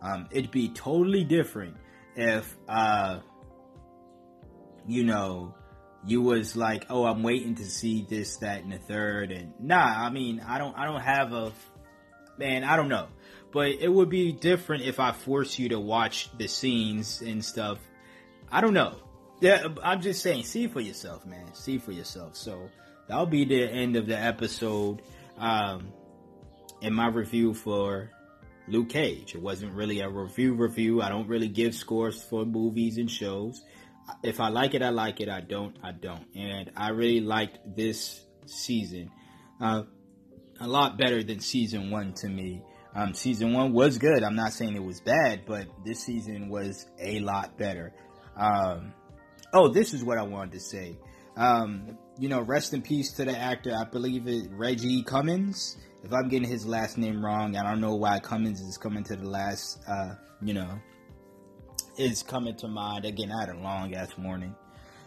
Um, 0.00 0.28
it'd 0.32 0.50
be 0.50 0.68
totally 0.70 1.24
different 1.24 1.76
if 2.16 2.56
uh, 2.68 3.20
you 4.86 5.04
know 5.04 5.54
you 6.04 6.22
was 6.22 6.56
like, 6.56 6.86
oh, 6.90 7.04
I'm 7.04 7.22
waiting 7.22 7.54
to 7.56 7.64
see 7.64 8.04
this, 8.08 8.38
that, 8.38 8.64
and 8.64 8.72
the 8.72 8.78
third, 8.78 9.30
and 9.30 9.52
nah. 9.60 10.04
I 10.04 10.10
mean, 10.10 10.42
I 10.44 10.58
don't, 10.58 10.76
I 10.76 10.86
don't 10.86 11.00
have 11.00 11.32
a 11.32 11.52
man. 12.38 12.64
I 12.64 12.76
don't 12.76 12.88
know 12.88 13.06
but 13.52 13.68
it 13.68 13.88
would 13.88 14.08
be 14.08 14.32
different 14.32 14.84
if 14.84 14.98
I 14.98 15.12
force 15.12 15.58
you 15.58 15.68
to 15.70 15.80
watch 15.80 16.30
the 16.38 16.48
scenes 16.48 17.22
and 17.22 17.44
stuff. 17.44 17.78
I 18.50 18.60
don't 18.60 18.74
know. 18.74 18.96
Yeah, 19.40 19.68
I'm 19.82 20.00
just 20.00 20.22
saying, 20.22 20.44
see 20.44 20.68
for 20.68 20.80
yourself, 20.80 21.26
man. 21.26 21.52
See 21.54 21.78
for 21.78 21.92
yourself. 21.92 22.36
So 22.36 22.70
that'll 23.08 23.26
be 23.26 23.44
the 23.44 23.64
end 23.64 23.96
of 23.96 24.06
the 24.06 24.18
episode. 24.18 25.02
Um, 25.38 25.92
in 26.82 26.92
my 26.92 27.06
review 27.06 27.54
for 27.54 28.10
Luke 28.68 28.90
Cage. 28.90 29.34
It 29.34 29.40
wasn't 29.40 29.72
really 29.72 30.00
a 30.00 30.08
review 30.08 30.54
review. 30.54 31.00
I 31.00 31.08
don't 31.08 31.28
really 31.28 31.48
give 31.48 31.74
scores 31.74 32.20
for 32.22 32.44
movies 32.44 32.98
and 32.98 33.10
shows. 33.10 33.62
If 34.22 34.40
I 34.40 34.48
like 34.48 34.74
it, 34.74 34.82
I 34.82 34.90
like 34.90 35.20
it. 35.20 35.28
I 35.28 35.40
don't, 35.40 35.76
I 35.82 35.92
don't. 35.92 36.26
And 36.34 36.70
I 36.76 36.90
really 36.90 37.20
liked 37.20 37.58
this 37.76 38.20
season. 38.46 39.10
Uh, 39.60 39.84
a 40.60 40.66
lot 40.66 40.98
better 40.98 41.22
than 41.22 41.40
season 41.40 41.90
one 41.90 42.12
to 42.14 42.28
me. 42.28 42.62
Um, 42.94 43.14
season 43.14 43.52
one 43.52 43.72
was 43.72 43.98
good. 43.98 44.22
I'm 44.22 44.36
not 44.36 44.52
saying 44.52 44.76
it 44.76 44.84
was 44.84 45.00
bad, 45.00 45.42
but 45.46 45.66
this 45.84 46.00
season 46.00 46.48
was 46.48 46.86
a 46.98 47.20
lot 47.20 47.56
better. 47.56 47.94
Um, 48.36 48.92
oh, 49.54 49.68
this 49.68 49.94
is 49.94 50.04
what 50.04 50.18
I 50.18 50.22
wanted 50.22 50.52
to 50.52 50.60
say. 50.60 50.98
Um, 51.36 51.98
you 52.18 52.28
know, 52.28 52.42
rest 52.42 52.74
in 52.74 52.82
peace 52.82 53.12
to 53.12 53.24
the 53.24 53.36
actor. 53.36 53.74
I 53.74 53.84
believe 53.84 54.28
it 54.28 54.48
Reggie 54.50 55.02
Cummins. 55.02 55.78
If 56.04 56.12
I'm 56.12 56.28
getting 56.28 56.48
his 56.48 56.66
last 56.66 56.98
name 56.98 57.24
wrong, 57.24 57.56
I 57.56 57.62
don't 57.62 57.80
know 57.80 57.94
why 57.94 58.18
Cummins 58.18 58.60
is 58.60 58.76
coming 58.76 59.04
to 59.04 59.16
the 59.16 59.28
last. 59.28 59.80
Uh, 59.88 60.14
you 60.42 60.52
know, 60.52 60.78
is 61.96 62.22
coming 62.22 62.56
to 62.56 62.68
mind. 62.68 63.04
Again, 63.04 63.30
I 63.32 63.46
had 63.46 63.56
a 63.56 63.58
long 63.58 63.94
ass 63.94 64.10
morning. 64.18 64.54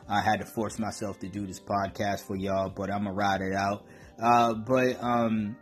I 0.07 0.21
had 0.21 0.39
to 0.39 0.45
force 0.45 0.79
myself 0.79 1.19
to 1.19 1.27
do 1.27 1.45
this 1.45 1.59
podcast 1.59 2.25
for 2.25 2.35
y'all, 2.35 2.69
but 2.69 2.91
I'm 2.91 3.03
gonna 3.03 3.13
ride 3.13 3.41
it 3.41 3.53
out. 3.53 3.85
Uh, 4.21 4.53
but 4.53 5.03
um, 5.03 5.57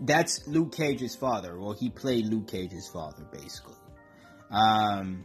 that's 0.00 0.46
Luke 0.46 0.72
Cage's 0.72 1.14
father. 1.14 1.58
Well, 1.58 1.72
he 1.72 1.90
played 1.90 2.26
Luke 2.26 2.48
Cage's 2.48 2.88
father, 2.88 3.24
basically. 3.32 3.74
Um, 4.50 5.24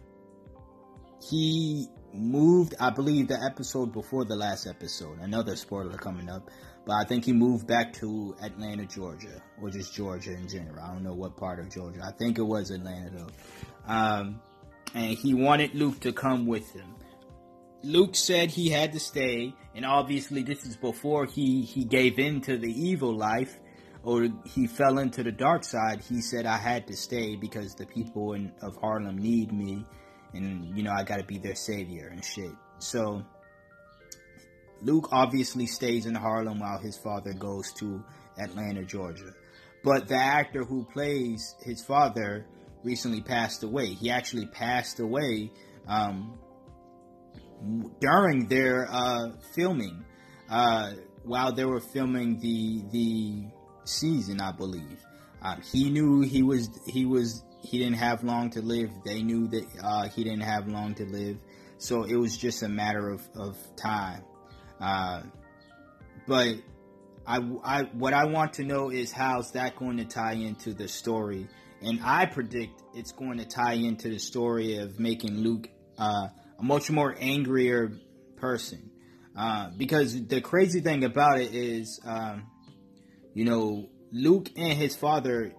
he 1.30 1.88
moved, 2.14 2.76
I 2.80 2.90
believe, 2.90 3.28
the 3.28 3.42
episode 3.44 3.92
before 3.92 4.26
the 4.26 4.36
last 4.36 4.68
episode. 4.68 5.20
Another 5.20 5.56
spoiler 5.56 5.98
coming 5.98 6.30
up, 6.30 6.50
but 6.86 6.94
I 6.94 7.04
think 7.04 7.26
he 7.26 7.34
moved 7.34 7.68
back 7.68 7.94
to 7.94 8.36
Atlanta, 8.42 8.86
Georgia, 8.86 9.42
or 9.62 9.70
just 9.70 9.94
Georgia 9.94 10.34
in 10.34 10.48
general. 10.48 10.84
I 10.84 10.94
don't 10.94 11.04
know 11.04 11.14
what 11.14 11.38
part 11.38 11.60
of 11.60 11.70
Georgia. 11.70 12.02
I 12.04 12.12
think 12.12 12.38
it 12.38 12.44
was 12.44 12.72
Atlanta, 12.72 13.12
though. 13.12 13.94
Um, 13.94 14.42
and 14.94 15.18
he 15.18 15.34
wanted 15.34 15.76
Luke 15.76 16.00
to 16.02 16.14
come 16.14 16.48
with 16.48 16.72
him. 16.72 16.96
Luke 17.84 18.16
said 18.16 18.52
he 18.52 18.70
had 18.70 18.92
to 18.94 19.00
stay, 19.00 19.54
and 19.74 19.86
obviously 19.86 20.44
this 20.44 20.66
is 20.66 20.76
before 20.76 21.26
he 21.26 21.62
he 21.62 21.86
gave 21.86 22.20
in 22.20 22.42
to 22.42 22.58
the 22.58 22.70
evil 22.70 23.16
life 23.16 23.58
or 24.04 24.28
he 24.46 24.68
fell 24.68 25.00
into 25.00 25.24
the 25.24 25.32
dark 25.32 25.64
side, 25.64 26.02
he 26.02 26.22
said 26.22 26.46
I 26.46 26.58
had 26.58 26.88
to 26.88 26.96
stay 26.96 27.36
because 27.36 27.76
the 27.76 27.86
people 27.86 28.34
in, 28.34 28.52
of 28.62 28.78
Harlem 28.78 29.18
need 29.18 29.52
me, 29.52 29.86
and 30.34 30.78
you 30.78 30.84
know 30.84 30.92
I 30.92 31.04
got 31.04 31.18
to 31.18 31.26
be 31.26 31.38
their 31.38 31.56
savior 31.56 32.08
and 32.08 32.24
shit. 32.24 32.52
So 32.80 33.24
Luke 34.82 35.10
obviously 35.12 35.66
stays 35.66 36.06
in 36.06 36.16
Harlem 36.16 36.60
while 36.60 36.80
his 36.80 36.98
father 36.98 37.34
goes 37.34 37.74
to 37.74 38.04
Atlanta, 38.38 38.84
Georgia. 38.84 39.34
But 39.84 40.08
the 40.08 40.18
actor 40.18 40.64
who 40.64 40.86
plays 40.86 41.56
his 41.62 41.84
father 41.84 42.46
recently 42.84 43.22
passed 43.22 43.64
away. 43.64 43.88
He 43.88 44.10
actually 44.10 44.46
passed 44.46 45.00
away 45.00 45.52
um, 45.88 46.38
during 48.00 48.48
their 48.48 48.88
uh, 48.90 49.32
filming. 49.54 50.06
Uh, 50.50 50.94
while 51.24 51.52
they 51.52 51.66
were 51.66 51.82
filming 51.82 52.40
the 52.40 52.82
the 52.92 53.44
season, 53.90 54.40
I 54.40 54.52
believe. 54.52 55.06
Um, 55.42 55.62
he 55.62 55.90
knew 55.90 56.22
he 56.22 56.44
was 56.44 56.70
he 56.86 57.06
was 57.06 57.44
he 57.62 57.78
didn't 57.78 57.98
have 57.98 58.24
long 58.24 58.50
to 58.52 58.62
live. 58.62 58.92
They 59.06 59.22
knew 59.22 59.48
that 59.48 59.66
uh, 59.82 60.08
he 60.10 60.24
didn't 60.24 60.42
have 60.42 60.68
long 60.68 60.96
to 60.96 61.06
live, 61.06 61.38
so 61.78 62.04
it 62.04 62.16
was 62.16 62.38
just 62.38 62.64
a 62.64 62.70
matter 62.70 63.10
of 63.10 63.28
of 63.36 63.58
time. 63.76 64.24
Uh, 64.80 65.24
but 66.28 66.56
I, 67.26 67.38
I 67.64 67.84
what 67.94 68.14
I 68.14 68.26
want 68.26 68.54
to 68.54 68.64
know 68.64 68.90
is 68.90 69.12
how's 69.12 69.52
that 69.52 69.76
going 69.76 69.98
to 69.98 70.06
tie 70.06 70.34
into 70.34 70.74
the 70.74 70.88
story, 70.88 71.48
and 71.82 72.00
I 72.04 72.26
predict 72.26 72.82
it's 72.94 73.12
going 73.12 73.38
to 73.38 73.46
tie 73.46 73.74
into 73.74 74.10
the 74.10 74.20
story 74.20 74.78
of 74.78 75.00
making 75.00 75.38
Luke 75.38 75.70
uh, 75.98 76.28
a 76.58 76.64
much 76.64 76.92
more 76.92 77.16
angrier 77.20 77.94
person. 78.36 78.92
Uh, 79.38 79.70
because 79.78 80.26
the 80.28 80.42
crazy 80.42 80.82
thing 80.82 81.06
about 81.06 81.40
it 81.40 81.54
is. 81.54 82.02
Um, 82.06 82.48
you 83.34 83.46
know, 83.46 83.90
Luke 84.12 84.50
and 84.58 84.74
his 84.78 84.96
father 84.96 85.54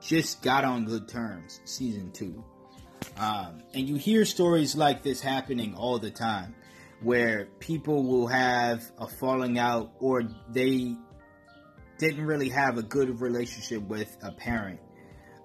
just 0.00 0.42
got 0.42 0.64
on 0.64 0.84
good 0.84 1.08
terms, 1.08 1.60
season 1.64 2.12
two. 2.12 2.44
Um, 3.18 3.62
and 3.74 3.88
you 3.88 3.96
hear 3.96 4.24
stories 4.24 4.76
like 4.76 5.02
this 5.02 5.20
happening 5.20 5.74
all 5.74 5.98
the 5.98 6.10
time, 6.10 6.54
where 7.02 7.46
people 7.60 8.04
will 8.04 8.26
have 8.26 8.82
a 8.98 9.06
falling 9.06 9.58
out 9.58 9.92
or 10.00 10.24
they 10.50 10.96
didn't 11.98 12.26
really 12.26 12.48
have 12.48 12.78
a 12.78 12.82
good 12.82 13.20
relationship 13.20 13.82
with 13.82 14.14
a 14.22 14.32
parent 14.32 14.80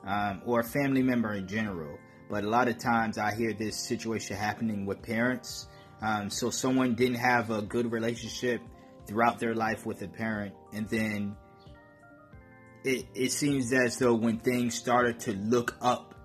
um, 0.05 0.41
or 0.45 0.61
a 0.61 0.63
family 0.63 1.03
member 1.03 1.33
in 1.33 1.47
general. 1.47 1.97
But 2.29 2.43
a 2.43 2.49
lot 2.49 2.67
of 2.67 2.77
times 2.77 3.17
I 3.17 3.33
hear 3.33 3.53
this 3.53 3.77
situation 3.77 4.37
happening 4.37 4.85
with 4.85 5.01
parents. 5.01 5.67
Um, 6.01 6.29
so 6.29 6.49
someone 6.49 6.95
didn't 6.95 7.17
have 7.17 7.51
a 7.51 7.61
good 7.61 7.91
relationship 7.91 8.61
throughout 9.05 9.39
their 9.39 9.53
life 9.53 9.85
with 9.85 10.01
a 10.01 10.07
parent, 10.07 10.53
and 10.73 10.87
then 10.89 11.35
it, 12.83 13.05
it 13.13 13.31
seems 13.31 13.71
as 13.73 13.97
though 13.97 14.13
when 14.13 14.39
things 14.39 14.75
started 14.75 15.19
to 15.21 15.33
look 15.33 15.75
up 15.81 16.15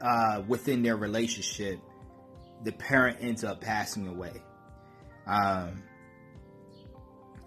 uh, 0.00 0.42
within 0.46 0.82
their 0.82 0.96
relationship, 0.96 1.80
the 2.64 2.72
parent 2.72 3.18
ends 3.20 3.44
up 3.44 3.60
passing 3.60 4.06
away. 4.06 4.42
Um, 5.26 5.82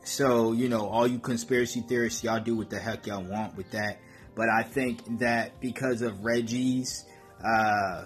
so, 0.03 0.51
you 0.51 0.67
know, 0.69 0.87
all 0.87 1.07
you 1.07 1.19
conspiracy 1.19 1.81
theorists, 1.81 2.23
y'all 2.23 2.39
do 2.39 2.55
what 2.55 2.69
the 2.69 2.79
heck 2.79 3.07
y'all 3.07 3.23
want 3.23 3.55
with 3.55 3.71
that. 3.71 3.99
But 4.35 4.49
I 4.49 4.63
think 4.63 5.19
that 5.19 5.59
because 5.61 6.01
of 6.01 6.25
Reggie's 6.25 7.05
uh, 7.43 8.05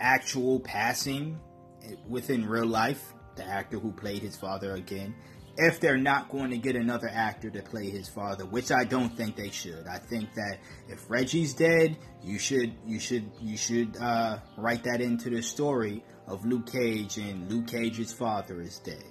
actual 0.00 0.60
passing 0.60 1.40
within 2.08 2.46
real 2.46 2.66
life, 2.66 3.14
the 3.36 3.44
actor 3.44 3.78
who 3.78 3.92
played 3.92 4.22
his 4.22 4.36
father 4.36 4.74
again, 4.74 5.14
if 5.56 5.80
they're 5.80 5.98
not 5.98 6.30
going 6.30 6.50
to 6.50 6.56
get 6.56 6.76
another 6.76 7.08
actor 7.12 7.50
to 7.50 7.62
play 7.62 7.90
his 7.90 8.08
father, 8.08 8.46
which 8.46 8.70
I 8.72 8.84
don't 8.84 9.14
think 9.14 9.36
they 9.36 9.50
should. 9.50 9.86
I 9.86 9.98
think 9.98 10.32
that 10.34 10.58
if 10.88 11.10
Reggie's 11.10 11.54
dead, 11.54 11.96
you 12.22 12.38
should 12.38 12.74
you 12.86 12.98
should 12.98 13.30
you 13.40 13.56
should 13.56 13.96
uh, 14.00 14.38
write 14.56 14.84
that 14.84 15.00
into 15.00 15.30
the 15.30 15.42
story 15.42 16.02
of 16.26 16.44
Luke 16.46 16.70
Cage 16.70 17.18
and 17.18 17.50
Luke 17.50 17.66
Cage's 17.66 18.12
father 18.12 18.60
is 18.62 18.78
dead. 18.78 19.04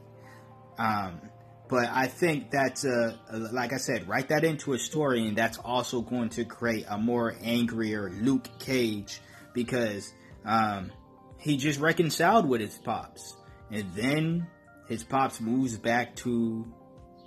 Um, 0.77 1.21
but 1.69 1.89
I 1.89 2.07
think 2.07 2.51
that's 2.51 2.83
a, 2.85 3.19
a, 3.29 3.37
like 3.37 3.71
I 3.71 3.77
said, 3.77 4.07
write 4.07 4.29
that 4.29 4.43
into 4.43 4.73
a 4.73 4.79
story, 4.79 5.27
and 5.27 5.37
that's 5.37 5.57
also 5.59 6.01
going 6.01 6.29
to 6.29 6.43
create 6.43 6.85
a 6.89 6.97
more 6.97 7.35
angrier 7.41 8.09
Luke 8.09 8.49
Cage 8.59 9.21
because 9.53 10.11
um, 10.43 10.91
he 11.37 11.57
just 11.57 11.79
reconciled 11.79 12.47
with 12.47 12.61
his 12.61 12.77
pops, 12.77 13.37
and 13.69 13.93
then 13.93 14.47
his 14.91 15.05
pops 15.05 15.39
moves 15.39 15.77
back 15.77 16.13
to 16.17 16.65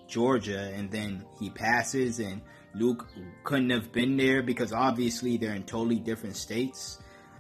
Georgia, 0.07 0.71
and 0.75 0.91
then 0.91 1.25
he 1.41 1.49
passes, 1.49 2.21
and 2.21 2.43
Luke 2.75 3.09
couldn't 3.43 3.71
have 3.71 3.91
been 3.91 4.19
there 4.19 4.43
because 4.43 4.71
obviously 4.71 5.39
they're 5.39 5.55
in 5.55 5.63
totally 5.63 5.99
different 5.99 6.37
states. 6.37 6.99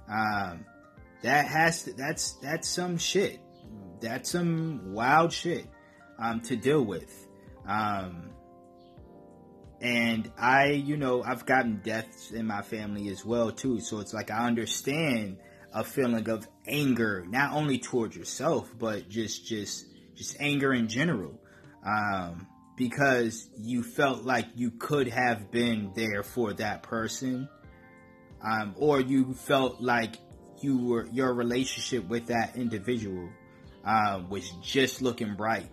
Um, 0.08 0.64
that 1.22 1.46
has 1.46 1.82
to, 1.82 1.92
that's 1.92 2.32
that's 2.42 2.66
some 2.66 2.96
shit. 2.96 3.38
That's 4.00 4.30
some 4.30 4.94
wild 4.94 5.30
shit 5.30 5.66
um, 6.18 6.40
to 6.42 6.56
deal 6.56 6.82
with. 6.82 7.26
Um, 7.68 8.30
and 9.82 10.32
I, 10.38 10.68
you 10.70 10.96
know, 10.96 11.22
I've 11.22 11.44
gotten 11.44 11.82
deaths 11.84 12.30
in 12.30 12.46
my 12.46 12.62
family 12.62 13.08
as 13.08 13.26
well 13.26 13.50
too. 13.50 13.80
So 13.80 14.00
it's 14.00 14.14
like 14.14 14.30
I 14.30 14.46
understand 14.46 15.36
a 15.74 15.84
feeling 15.84 16.30
of 16.30 16.48
anger, 16.66 17.26
not 17.28 17.52
only 17.52 17.78
towards 17.78 18.16
yourself, 18.16 18.72
but 18.78 19.08
just, 19.10 19.44
just, 19.46 19.93
just 20.14 20.36
anger 20.40 20.72
in 20.72 20.88
general. 20.88 21.40
Um, 21.84 22.46
because 22.76 23.48
you 23.56 23.82
felt 23.82 24.24
like 24.24 24.46
you 24.56 24.70
could 24.72 25.08
have 25.08 25.50
been 25.50 25.92
there 25.94 26.22
for 26.22 26.52
that 26.54 26.82
person. 26.82 27.48
Um, 28.42 28.74
or 28.76 29.00
you 29.00 29.34
felt 29.34 29.80
like 29.80 30.16
you 30.60 30.78
were, 30.78 31.06
your 31.12 31.32
relationship 31.32 32.06
with 32.08 32.26
that 32.26 32.56
individual, 32.56 33.30
uh, 33.84 34.22
was 34.28 34.50
just 34.62 35.02
looking 35.02 35.34
bright 35.34 35.68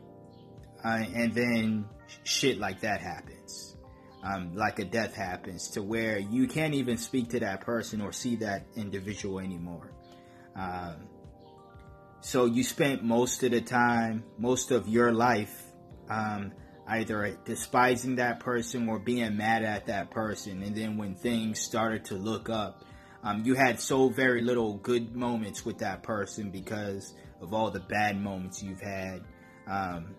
uh, 0.84 1.04
and 1.14 1.34
then 1.34 1.86
shit 2.24 2.58
like 2.58 2.82
that 2.82 3.02
happens. 3.02 3.76
Um, 4.24 4.56
like 4.56 4.78
a 4.80 4.86
death 4.86 5.16
happens 5.16 5.70
to 5.72 5.82
where 5.82 6.20
you 6.20 6.48
can't 6.48 6.76
even 6.76 6.98
speak 6.98 7.30
to 7.30 7.40
that 7.40 7.62
person 7.62 8.02
or 8.02 8.12
see 8.12 8.36
that 8.38 8.66
individual 8.76 9.40
anymore. 9.40 9.92
Um, 10.56 11.08
so 12.22 12.46
you 12.46 12.64
spent 12.64 13.04
most 13.04 13.44
of 13.44 13.52
the 13.52 13.62
time, 13.62 14.24
most 14.38 14.72
of 14.72 14.88
your 14.88 15.12
life, 15.12 15.64
um, 16.10 16.54
either 16.88 17.38
despising 17.46 18.16
that 18.18 18.40
person 18.40 18.88
or 18.88 19.00
being 19.00 19.38
mad 19.38 19.64
at 19.64 19.88
that 19.88 20.12
person. 20.12 20.62
And 20.62 20.76
then 20.76 20.98
when 20.98 21.16
things 21.16 21.60
started 21.60 22.06
to 22.06 22.16
look 22.16 22.50
up, 22.50 22.86
um, 23.24 23.44
you 23.44 23.56
had 23.56 23.80
so 23.80 24.10
very 24.10 24.42
little 24.42 24.76
good 24.78 25.16
moments 25.16 25.66
with 25.66 25.80
that 25.80 26.04
person 26.04 26.52
because 26.52 27.14
of 27.42 27.54
all 27.54 27.72
the 27.72 27.80
bad 27.80 28.20
moments 28.22 28.62
you've 28.62 28.82
had. 28.82 29.24
Um, 29.68 30.16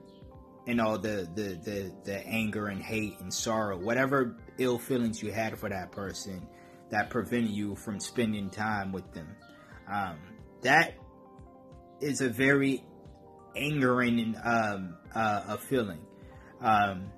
you 0.67 0.75
know 0.75 0.97
the, 0.97 1.29
the 1.35 1.59
the 1.65 1.93
the 2.05 2.27
anger 2.27 2.69
and 2.69 2.83
hate 2.83 3.19
and 3.21 3.33
sorrow 3.33 3.77
whatever 3.77 4.37
ill 4.59 4.79
feelings 4.79 5.23
you 5.23 5.33
had 5.33 5.59
for 5.59 5.69
that 5.69 5.91
person 5.91 6.47
that 6.91 7.11
prevented 7.11 7.51
you 7.51 7.75
from 7.75 7.99
spending 7.99 8.49
time 8.49 8.93
with 8.93 9.13
them 9.13 9.27
um, 9.93 10.17
that 10.61 10.95
is 12.03 12.21
a 12.21 12.29
very 12.29 12.85
angering 13.57 14.37
um, 14.43 14.97
uh, 15.15 15.43
a 15.49 15.59
feeling. 15.59 16.01
Um, 16.61 17.11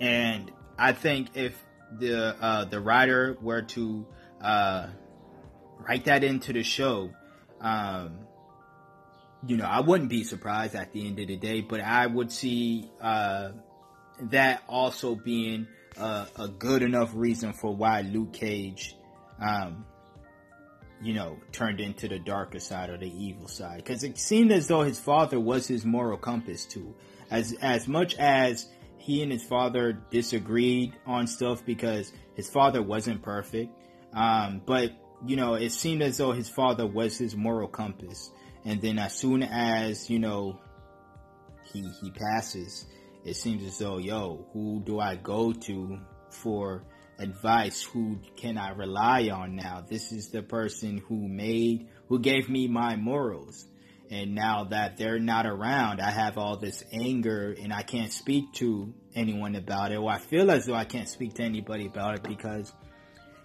and 0.00 0.50
I 0.78 0.92
think 0.92 1.36
if 1.36 1.60
the 1.98 2.36
uh, 2.40 2.64
the 2.64 2.80
writer 2.80 3.36
were 3.40 3.62
to 3.62 4.06
uh, 4.40 4.88
write 5.78 6.04
that 6.06 6.24
into 6.24 6.52
the 6.52 6.62
show 6.62 7.10
um, 7.60 8.18
you 9.46 9.56
know, 9.56 9.64
I 9.64 9.80
wouldn't 9.80 10.10
be 10.10 10.24
surprised 10.24 10.74
at 10.74 10.92
the 10.92 11.06
end 11.06 11.18
of 11.18 11.28
the 11.28 11.36
day, 11.36 11.60
but 11.60 11.80
I 11.80 12.06
would 12.06 12.32
see 12.32 12.90
uh, 13.00 13.50
that 14.20 14.62
also 14.68 15.14
being 15.14 15.66
a, 15.96 16.26
a, 16.36 16.48
good 16.48 16.82
enough 16.82 17.10
reason 17.14 17.52
for 17.52 17.74
why 17.74 18.02
Luke 18.02 18.32
Cage, 18.32 18.96
um, 19.40 19.84
you 21.02 21.14
know, 21.14 21.38
turned 21.52 21.80
into 21.80 22.08
the 22.08 22.18
darker 22.18 22.58
side 22.58 22.90
or 22.90 22.96
the 22.96 23.10
evil 23.10 23.48
side. 23.48 23.78
Because 23.78 24.04
it 24.04 24.18
seemed 24.18 24.52
as 24.52 24.68
though 24.68 24.82
his 24.82 24.98
father 24.98 25.38
was 25.38 25.66
his 25.66 25.84
moral 25.84 26.18
compass 26.18 26.64
too. 26.64 26.94
As 27.30 27.54
as 27.60 27.88
much 27.88 28.14
as 28.16 28.68
he 28.98 29.22
and 29.22 29.32
his 29.32 29.44
father 29.44 29.92
disagreed 30.10 30.94
on 31.06 31.26
stuff 31.26 31.64
because 31.64 32.12
his 32.34 32.48
father 32.48 32.82
wasn't 32.82 33.22
perfect, 33.22 33.70
um, 34.14 34.62
but 34.64 34.92
you 35.26 35.36
know, 35.36 35.54
it 35.54 35.70
seemed 35.70 36.02
as 36.02 36.18
though 36.18 36.32
his 36.32 36.48
father 36.48 36.86
was 36.86 37.16
his 37.16 37.34
moral 37.36 37.68
compass. 37.68 38.30
And 38.64 38.80
then 38.80 38.98
as 38.98 39.14
soon 39.14 39.42
as, 39.42 40.08
you 40.08 40.18
know, 40.18 40.58
he, 41.72 41.82
he 42.00 42.10
passes, 42.10 42.86
it 43.24 43.34
seems 43.36 43.62
as 43.64 43.78
though, 43.78 43.98
yo, 43.98 44.46
who 44.52 44.82
do 44.84 45.00
I 45.00 45.16
go 45.16 45.52
to 45.52 45.98
for 46.30 46.84
advice? 47.18 47.82
Who 47.82 48.18
can 48.36 48.58
I 48.58 48.70
rely 48.70 49.28
on 49.28 49.56
now? 49.56 49.84
This 49.88 50.12
is 50.12 50.30
the 50.30 50.42
person 50.42 50.98
who 51.08 51.28
made, 51.28 51.88
who 52.08 52.18
gave 52.18 52.48
me 52.48 52.68
my 52.68 52.96
morals. 52.96 53.66
And 54.10 54.34
now 54.34 54.64
that 54.64 54.96
they're 54.96 55.18
not 55.18 55.46
around, 55.46 56.00
I 56.00 56.10
have 56.10 56.38
all 56.38 56.56
this 56.56 56.84
anger 56.92 57.54
and 57.60 57.72
I 57.72 57.82
can't 57.82 58.12
speak 58.12 58.52
to 58.54 58.92
anyone 59.14 59.56
about 59.56 59.92
it. 59.92 59.96
Or 59.96 60.10
I 60.10 60.18
feel 60.18 60.50
as 60.50 60.66
though 60.66 60.74
I 60.74 60.84
can't 60.84 61.08
speak 61.08 61.34
to 61.34 61.42
anybody 61.42 61.86
about 61.86 62.16
it 62.16 62.22
because 62.22 62.72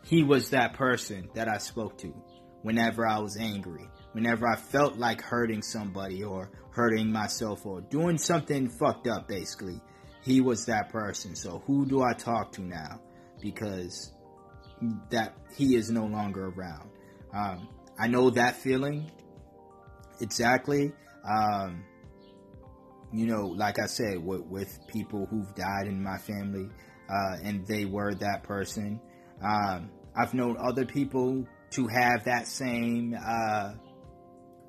he 0.04 0.24
was 0.24 0.50
that 0.50 0.74
person 0.74 1.30
that 1.34 1.48
I 1.48 1.58
spoke 1.58 1.98
to 2.00 2.14
whenever 2.62 3.08
I 3.08 3.20
was 3.20 3.38
angry 3.38 3.88
whenever 4.14 4.48
I 4.48 4.56
felt 4.56 4.98
like 4.98 5.22
hurting 5.22 5.62
somebody 5.62 6.24
or 6.24 6.52
hurting 6.72 7.12
myself 7.12 7.66
or 7.66 7.82
doing 7.82 8.18
something 8.18 8.70
fucked 8.70 9.08
up, 9.08 9.28
basically, 9.28 9.80
he 10.22 10.42
was 10.42 10.66
that 10.66 10.90
person. 10.90 11.36
So 11.36 11.64
who 11.66 11.86
do 11.86 12.02
I 12.02 12.14
talk 12.14 12.52
to 12.54 12.62
now? 12.62 13.02
Because 13.42 14.12
that 15.10 15.36
he 15.56 15.76
is 15.76 15.90
no 15.90 16.06
longer 16.06 16.48
around. 16.48 16.90
Um, 17.34 17.70
I 17.98 18.08
know 18.08 18.30
that 18.32 18.56
feeling 18.58 19.12
exactly. 20.20 20.92
Um, 21.30 21.84
you 23.12 23.26
know, 23.26 23.48
like 23.48 23.80
I 23.80 23.88
said, 23.88 24.24
with, 24.24 24.42
with, 24.42 24.80
people 24.88 25.26
who've 25.26 25.54
died 25.56 25.88
in 25.88 26.02
my 26.02 26.18
family, 26.18 26.70
uh, 27.10 27.38
and 27.44 27.66
they 27.68 27.86
were 27.86 28.14
that 28.16 28.44
person. 28.44 29.02
Um, 29.44 29.90
I've 30.16 30.34
known 30.34 30.58
other 30.60 30.86
people 30.86 31.46
to 31.72 31.88
have 31.88 32.26
that 32.26 32.48
same 32.48 33.16
uh, 33.16 33.74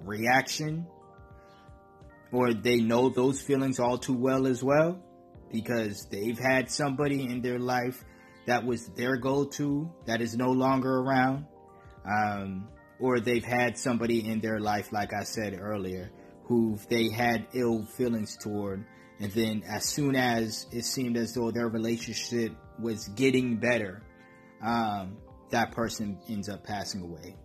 reaction 0.02 0.86
or 2.32 2.54
they 2.54 2.76
know 2.76 3.08
those 3.08 3.40
feelings 3.40 3.80
all 3.80 3.98
too 3.98 4.16
well 4.16 4.46
as 4.46 4.62
well 4.62 5.02
because 5.52 6.06
they've 6.10 6.38
had 6.38 6.70
somebody 6.70 7.24
in 7.24 7.40
their 7.40 7.58
life 7.58 8.04
that 8.46 8.64
was 8.64 8.86
their 8.88 9.16
go-to 9.16 9.90
that 10.06 10.20
is 10.20 10.36
no 10.36 10.50
longer 10.50 10.98
around 10.98 11.46
um, 12.04 12.68
or 12.98 13.20
they've 13.20 13.44
had 13.44 13.78
somebody 13.78 14.26
in 14.26 14.40
their 14.40 14.60
life 14.60 14.92
like 14.92 15.12
i 15.12 15.22
said 15.22 15.58
earlier 15.58 16.10
who 16.44 16.78
they 16.88 17.08
had 17.08 17.46
ill 17.54 17.84
feelings 17.84 18.36
toward 18.36 18.84
and 19.20 19.30
then 19.32 19.62
as 19.68 19.84
soon 19.84 20.16
as 20.16 20.66
it 20.72 20.84
seemed 20.86 21.18
as 21.18 21.34
though 21.34 21.50
their 21.50 21.68
relationship 21.68 22.52
was 22.78 23.06
getting 23.08 23.58
better, 23.58 24.02
um, 24.64 25.18
that 25.50 25.72
person 25.72 26.18
ends 26.28 26.48
up 26.48 26.64
passing 26.64 27.02
away. 27.02 27.36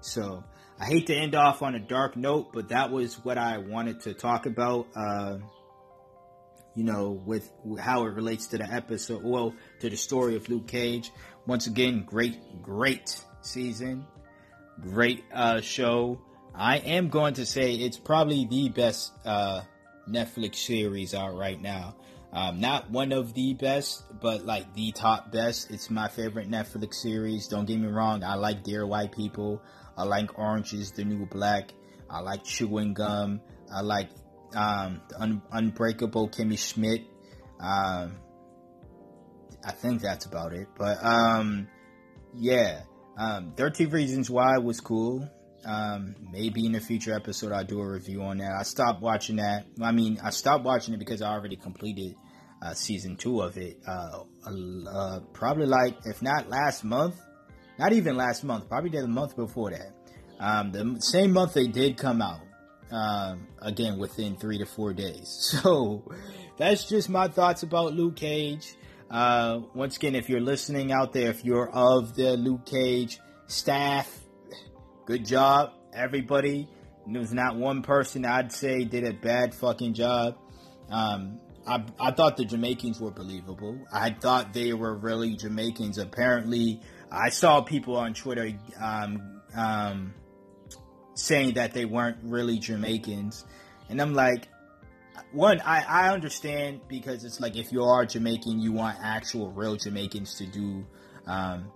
So 0.00 0.42
I 0.80 0.86
hate 0.86 1.06
to 1.06 1.14
end 1.14 1.36
off 1.36 1.62
on 1.62 1.76
a 1.76 1.78
dark 1.78 2.16
note, 2.16 2.52
but 2.52 2.70
that 2.70 2.90
was 2.90 3.14
what 3.24 3.38
I 3.38 3.58
wanted 3.58 4.00
to 4.00 4.14
talk 4.14 4.46
about. 4.46 4.88
Uh, 4.96 5.38
you 6.74 6.84
know, 6.84 7.10
with 7.10 7.50
how 7.78 8.04
it 8.06 8.14
relates 8.14 8.48
to 8.48 8.58
the 8.58 8.64
episode, 8.64 9.22
well, 9.24 9.54
to 9.80 9.90
the 9.90 9.96
story 9.96 10.36
of 10.36 10.48
Luke 10.48 10.66
Cage. 10.66 11.10
Once 11.46 11.66
again, 11.66 12.04
great, 12.04 12.62
great 12.62 13.22
season, 13.40 14.06
great 14.80 15.24
uh, 15.32 15.60
show. 15.60 16.20
I 16.54 16.78
am 16.78 17.08
going 17.08 17.34
to 17.34 17.46
say 17.46 17.74
it's 17.74 17.98
probably 17.98 18.44
the 18.44 18.68
best 18.68 19.12
uh, 19.24 19.62
Netflix 20.08 20.56
series 20.56 21.14
out 21.14 21.36
right 21.36 21.60
now. 21.60 21.96
Um, 22.32 22.60
not 22.60 22.90
one 22.90 23.12
of 23.12 23.34
the 23.34 23.54
best, 23.54 24.04
but 24.20 24.46
like 24.46 24.72
the 24.74 24.92
top 24.92 25.32
best. 25.32 25.70
It's 25.70 25.90
my 25.90 26.08
favorite 26.08 26.48
Netflix 26.48 26.94
series. 26.94 27.48
Don't 27.48 27.64
get 27.64 27.78
me 27.78 27.88
wrong. 27.88 28.22
I 28.22 28.34
like 28.34 28.62
Dear 28.62 28.86
White 28.86 29.12
People. 29.12 29.60
I 29.96 30.04
like 30.04 30.38
Orange 30.38 30.72
is 30.72 30.92
the 30.92 31.04
New 31.04 31.26
Black. 31.26 31.74
I 32.08 32.20
like 32.20 32.44
Chewing 32.44 32.94
Gum. 32.94 33.40
I 33.72 33.80
like 33.80 34.10
um, 34.54 35.00
Un- 35.18 35.42
Unbreakable 35.52 36.28
Kimmy 36.28 36.58
Schmidt. 36.58 37.02
Um, 37.60 38.16
I 39.64 39.72
think 39.72 40.00
that's 40.00 40.26
about 40.26 40.52
it. 40.52 40.68
But 40.76 41.04
um, 41.04 41.68
yeah, 42.34 42.82
um, 43.18 43.52
13 43.56 43.90
Reasons 43.90 44.30
Why 44.30 44.58
was 44.58 44.80
cool. 44.80 45.28
Um, 45.64 46.14
maybe 46.32 46.64
in 46.64 46.74
a 46.74 46.80
future 46.80 47.14
episode 47.14 47.52
I'll 47.52 47.64
do 47.64 47.80
a 47.80 47.86
review 47.86 48.22
on 48.22 48.38
that. 48.38 48.52
I 48.58 48.62
stopped 48.62 49.02
watching 49.02 49.36
that. 49.36 49.66
I 49.82 49.92
mean, 49.92 50.18
I 50.22 50.30
stopped 50.30 50.64
watching 50.64 50.94
it 50.94 50.98
because 50.98 51.20
I 51.20 51.30
already 51.30 51.56
completed 51.56 52.14
uh, 52.62 52.72
season 52.72 53.16
two 53.16 53.40
of 53.40 53.58
it. 53.58 53.78
Uh, 53.86 54.22
uh, 54.90 55.20
probably 55.32 55.66
like, 55.66 55.96
if 56.06 56.22
not 56.22 56.48
last 56.48 56.82
month, 56.82 57.20
not 57.78 57.92
even 57.92 58.16
last 58.16 58.44
month, 58.44 58.68
probably 58.68 58.90
the 58.90 59.06
month 59.06 59.36
before 59.36 59.70
that. 59.70 59.94
Um, 60.38 60.72
the 60.72 60.96
same 61.00 61.32
month 61.32 61.52
they 61.54 61.66
did 61.66 61.98
come 61.98 62.22
out. 62.22 62.40
Um, 62.90 63.46
again, 63.62 63.98
within 63.98 64.36
three 64.36 64.58
to 64.58 64.66
four 64.66 64.92
days. 64.92 65.56
So 65.62 66.02
that's 66.56 66.88
just 66.88 67.08
my 67.08 67.28
thoughts 67.28 67.62
about 67.62 67.94
Luke 67.94 68.16
Cage. 68.16 68.74
Uh, 69.10 69.60
once 69.74 69.96
again, 69.96 70.14
if 70.14 70.28
you're 70.28 70.40
listening 70.40 70.92
out 70.92 71.12
there, 71.12 71.30
if 71.30 71.44
you're 71.44 71.70
of 71.70 72.14
the 72.14 72.36
Luke 72.36 72.66
Cage 72.66 73.18
staff, 73.46 74.08
good 75.06 75.24
job, 75.24 75.72
everybody. 75.92 76.68
There's 77.06 77.32
not 77.32 77.56
one 77.56 77.82
person 77.82 78.24
I'd 78.24 78.52
say 78.52 78.84
did 78.84 79.04
a 79.04 79.12
bad 79.12 79.54
fucking 79.54 79.94
job. 79.94 80.36
Um, 80.90 81.40
I, 81.66 81.84
I 81.98 82.10
thought 82.12 82.36
the 82.36 82.44
Jamaicans 82.44 83.00
were 83.00 83.10
believable. 83.10 83.78
I 83.92 84.10
thought 84.10 84.52
they 84.52 84.72
were 84.72 84.96
really 84.96 85.36
Jamaicans. 85.36 85.98
Apparently, 85.98 86.80
I 87.10 87.30
saw 87.30 87.60
people 87.60 87.96
on 87.96 88.14
Twitter 88.14 88.52
um, 88.80 89.40
um, 89.56 90.14
saying 91.20 91.54
that 91.54 91.72
they 91.72 91.84
weren't 91.84 92.18
really 92.22 92.58
Jamaicans. 92.58 93.44
And 93.88 94.00
I'm 94.00 94.14
like, 94.14 94.48
one, 95.32 95.60
I, 95.60 95.84
I 95.86 96.12
understand 96.12 96.80
because 96.88 97.24
it's 97.24 97.40
like 97.40 97.56
if 97.56 97.72
you 97.72 97.84
are 97.84 98.04
Jamaican, 98.06 98.60
you 98.60 98.72
want 98.72 98.98
actual 99.02 99.50
real 99.52 99.76
Jamaicans 99.76 100.36
to 100.36 100.46
do 100.46 100.86
um, 101.26 101.70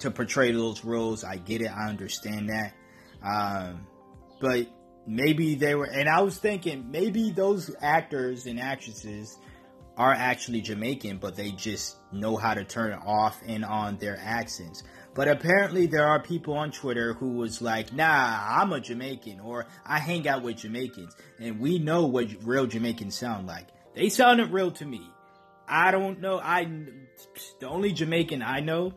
to 0.00 0.10
portray 0.10 0.52
those 0.52 0.84
roles. 0.84 1.24
I 1.24 1.36
get 1.36 1.62
it. 1.62 1.70
I 1.70 1.88
understand 1.88 2.50
that. 2.50 2.74
Um, 3.22 3.86
but 4.40 4.66
maybe 5.06 5.54
they 5.54 5.74
were, 5.74 5.86
and 5.86 6.08
I 6.08 6.20
was 6.20 6.38
thinking 6.38 6.90
maybe 6.90 7.30
those 7.30 7.74
actors 7.80 8.46
and 8.46 8.60
actresses 8.60 9.38
are 9.96 10.12
actually 10.12 10.60
Jamaican, 10.60 11.18
but 11.18 11.34
they 11.34 11.50
just 11.50 11.96
know 12.12 12.36
how 12.36 12.54
to 12.54 12.64
turn 12.64 12.92
off 13.04 13.40
and 13.46 13.64
on 13.64 13.96
their 13.98 14.18
accents. 14.22 14.82
But 15.18 15.26
apparently 15.26 15.86
there 15.86 16.06
are 16.06 16.20
people 16.20 16.54
on 16.54 16.70
Twitter 16.70 17.12
who 17.12 17.30
was 17.30 17.60
like, 17.60 17.92
nah, 17.92 18.38
I'm 18.40 18.72
a 18.72 18.78
Jamaican 18.78 19.40
or 19.40 19.66
I 19.84 19.98
hang 19.98 20.28
out 20.28 20.44
with 20.44 20.58
Jamaicans. 20.58 21.16
And 21.40 21.58
we 21.58 21.80
know 21.80 22.06
what 22.06 22.28
real 22.44 22.68
Jamaicans 22.68 23.16
sound 23.16 23.48
like. 23.48 23.66
They 23.96 24.10
sounded 24.10 24.52
real 24.52 24.70
to 24.70 24.84
me. 24.84 25.02
I 25.66 25.90
don't 25.90 26.20
know. 26.20 26.38
I, 26.38 26.70
the 27.58 27.66
only 27.66 27.90
Jamaican 27.90 28.44
I 28.44 28.60
know 28.60 28.94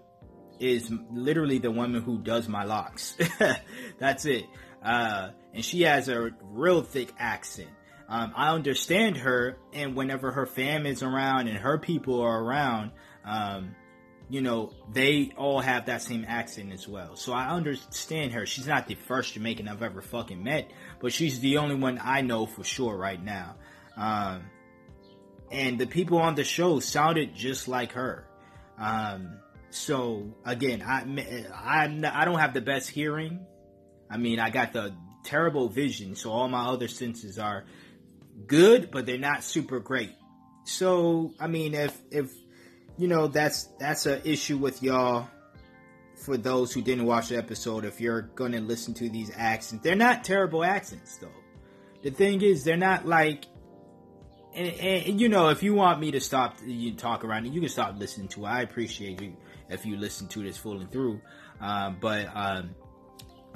is 0.60 0.93
literally 1.10 1.57
the 1.57 1.71
woman 1.71 2.03
who 2.03 2.19
does 2.19 2.47
my 2.47 2.65
locks. 2.65 3.17
That's 3.97 4.25
it. 4.25 4.45
Uh, 4.86 5.29
and 5.55 5.65
she 5.65 5.81
has 5.81 6.07
a 6.07 6.29
real 6.43 6.84
thick 6.84 7.12
accent. 7.17 7.71
Um, 8.07 8.31
I 8.36 8.53
understand 8.53 9.17
her, 9.17 9.57
and 9.73 9.95
whenever 9.95 10.31
her 10.31 10.45
fam 10.45 10.86
is 10.86 11.01
around 11.01 11.47
and 11.47 11.57
her 11.57 11.79
people 11.79 12.21
are 12.21 12.43
around, 12.43 12.91
um, 13.25 13.75
you 14.31 14.39
know, 14.39 14.71
they 14.89 15.33
all 15.35 15.59
have 15.59 15.87
that 15.87 16.01
same 16.01 16.23
accent 16.25 16.71
as 16.71 16.87
well. 16.87 17.17
So 17.17 17.33
I 17.33 17.49
understand 17.49 18.31
her. 18.31 18.45
She's 18.45 18.65
not 18.65 18.87
the 18.87 18.95
first 18.95 19.33
Jamaican 19.33 19.67
I've 19.67 19.83
ever 19.83 20.01
fucking 20.01 20.41
met, 20.41 20.71
but 21.01 21.11
she's 21.11 21.41
the 21.41 21.57
only 21.57 21.75
one 21.75 21.99
I 22.01 22.21
know 22.21 22.45
for 22.45 22.63
sure 22.63 22.95
right 22.95 23.21
now. 23.21 23.57
Um, 23.97 24.43
and 25.51 25.77
the 25.77 25.85
people 25.85 26.19
on 26.19 26.35
the 26.35 26.45
show 26.45 26.79
sounded 26.79 27.35
just 27.35 27.67
like 27.67 27.91
her. 27.91 28.25
Um, 28.77 29.37
so 29.69 30.33
again, 30.45 30.81
I, 30.81 31.03
I, 31.53 32.21
I 32.21 32.23
don't 32.23 32.39
have 32.39 32.53
the 32.53 32.61
best 32.61 32.89
hearing. 32.89 33.45
I 34.09 34.15
mean, 34.15 34.39
I 34.39 34.49
got 34.49 34.71
the 34.71 34.95
terrible 35.25 35.67
vision, 35.67 36.15
so 36.15 36.31
all 36.31 36.47
my 36.47 36.67
other 36.67 36.87
senses 36.87 37.37
are 37.37 37.65
good, 38.47 38.91
but 38.91 39.05
they're 39.05 39.17
not 39.17 39.43
super 39.43 39.81
great. 39.81 40.13
So, 40.63 41.33
I 41.37 41.47
mean, 41.47 41.73
if, 41.73 41.99
if, 42.11 42.31
you 42.97 43.08
know, 43.08 43.27
that's, 43.27 43.63
that's 43.80 44.06
an 44.06 44.21
issue 44.23 44.58
with 44.58 44.82
y'all 44.84 45.27
for 46.15 46.38
those 46.38 46.71
who 46.71 46.82
didn't 46.82 47.06
watch 47.06 47.30
the 47.30 47.38
episode. 47.38 47.86
If 47.86 47.99
you're 47.99 48.23
to 48.51 48.62
listen 48.62 48.93
to 48.95 49.10
these 49.10 49.32
accents, 49.36 49.84
they're 49.84 49.95
not 49.95 50.23
terrible 50.23 50.63
accents 50.63 51.17
though. 51.17 51.27
The 52.04 52.12
thing 52.12 52.41
is, 52.41 52.63
they're 52.63 52.77
not 52.77 53.06
like 53.06 53.45
and, 54.54 54.67
and, 54.67 55.21
you 55.21 55.30
know, 55.30 55.49
if 55.49 55.63
you 55.63 55.73
want 55.73 55.99
me 55.99 56.12
to 56.12 56.19
stop 56.19 56.58
you 56.65 56.93
talk 56.93 57.23
around 57.23 57.45
you 57.54 57.62
can 57.62 57.69
stop 57.69 57.97
listening 57.97 58.27
to 58.30 58.45
it. 58.45 58.49
I 58.49 58.62
appreciate 58.62 59.21
you 59.21 59.38
if 59.69 59.86
you 59.86 59.95
listen 59.95 60.27
to 60.30 60.43
this 60.43 60.58
and 60.82 60.91
through. 60.91 61.21
Uh, 61.62 61.91
but 61.91 62.27
um, 62.36 62.75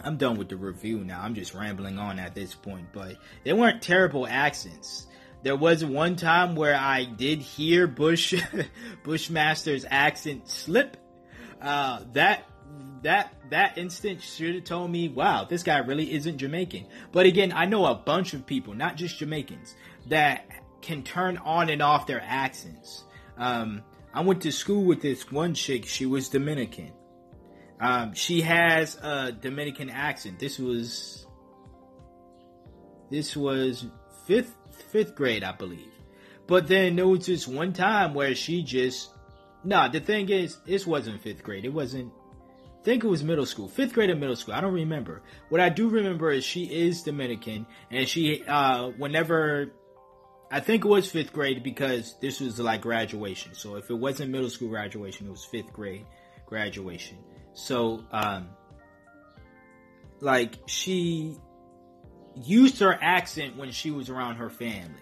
I'm 0.02 0.18
done 0.18 0.38
with 0.38 0.50
the 0.50 0.56
review 0.56 1.04
now. 1.04 1.22
I'm 1.22 1.36
just 1.36 1.54
rambling 1.54 2.00
on 2.00 2.18
at 2.18 2.34
this 2.34 2.56
point. 2.56 2.88
But 2.94 3.18
they 3.44 3.52
weren't 3.52 3.82
terrible 3.82 4.26
accents. 4.26 5.08
There 5.46 5.56
was 5.56 5.86
one 5.86 6.16
time 6.16 6.56
where 6.56 6.76
I 6.76 7.04
did 7.06 7.40
hear 7.40 7.86
Bush 7.86 8.34
Bushmaster's 9.04 9.86
accent 9.88 10.50
slip. 10.50 10.98
Uh, 11.62 12.00
that 12.14 12.46
that 13.04 13.32
that 13.52 13.78
instant 13.78 14.24
should 14.24 14.56
have 14.56 14.64
told 14.64 14.90
me, 14.90 15.08
wow, 15.08 15.46
this 15.46 15.62
guy 15.62 15.78
really 15.78 16.12
isn't 16.14 16.40
Jamaican. 16.40 16.88
But 17.12 17.28
again, 17.28 17.54
I 17.56 17.66
know 17.68 17.86
a 17.86 17.94
bunch 17.94 18.34
of 18.34 18.48
people, 18.48 18.74
not 18.74 18.96
just 18.96 19.20
Jamaicans, 19.20 19.76
that 20.08 20.48
can 20.82 21.04
turn 21.04 21.38
on 21.38 21.70
and 21.70 21.80
off 21.80 22.08
their 22.08 22.24
accents. 22.26 23.04
Um, 23.38 23.84
I 24.16 24.22
went 24.22 24.42
to 24.42 24.52
school 24.52 24.84
with 24.84 25.04
this 25.04 25.32
one 25.32 25.54
chick. 25.54 25.86
She 25.86 26.08
was 26.08 26.28
Dominican. 26.28 26.92
Um, 27.80 28.16
she 28.16 28.42
has 28.42 28.96
a 28.96 29.32
Dominican 29.32 29.92
accent. 29.92 30.40
This 30.40 30.58
was 30.58 31.28
this 33.12 33.38
was 33.38 33.86
fifth 34.26 34.56
fifth 34.84 35.16
grade, 35.16 35.44
I 35.44 35.52
believe. 35.52 35.92
But 36.48 36.68
then 36.68 36.96
there 36.96 37.08
was 37.08 37.26
this 37.26 37.48
one 37.48 37.74
time 37.74 38.14
where 38.14 38.36
she 38.36 38.64
just. 38.64 39.10
Nah, 39.64 39.88
the 39.88 40.00
thing 40.00 40.30
is, 40.30 40.58
this 40.66 40.86
wasn't 40.86 41.22
fifth 41.22 41.44
grade. 41.44 41.66
It 41.66 41.74
wasn't. 41.74 42.12
I 42.82 42.84
think 42.86 43.04
it 43.04 43.08
was 43.08 43.24
middle 43.24 43.48
school, 43.48 43.68
fifth 43.68 43.94
grade 43.94 44.12
or 44.12 44.16
middle 44.16 44.36
school. 44.36 44.54
I 44.54 44.62
don't 44.62 44.74
remember. 44.74 45.24
What 45.50 45.60
I 45.60 45.70
do 45.70 45.90
remember 45.90 46.30
is 46.32 46.44
she 46.44 46.66
is 46.66 47.02
Dominican, 47.02 47.66
and 47.90 48.08
she, 48.08 48.44
uh, 48.44 48.90
whenever 48.90 49.72
I 50.52 50.60
think 50.60 50.86
it 50.86 50.88
was 50.88 51.10
fifth 51.10 51.34
grade 51.34 51.64
because 51.64 52.16
this 52.22 52.40
was 52.40 52.60
like 52.60 52.82
graduation. 52.82 53.56
So 53.56 53.76
if 53.76 53.90
it 53.90 53.96
wasn't 53.96 54.32
middle 54.32 54.50
school 54.50 54.70
graduation, 54.70 55.28
it 55.28 55.32
was 55.32 55.44
fifth 55.44 55.74
grade 55.74 56.06
graduation. 56.46 57.18
So, 57.54 58.04
um, 58.12 58.50
like 60.20 60.60
she 60.68 61.38
used 62.44 62.80
her 62.80 62.98
accent 63.02 63.58
when 63.58 63.72
she 63.72 63.92
was 63.92 64.10
around 64.10 64.36
her 64.36 64.50
family. 64.50 65.02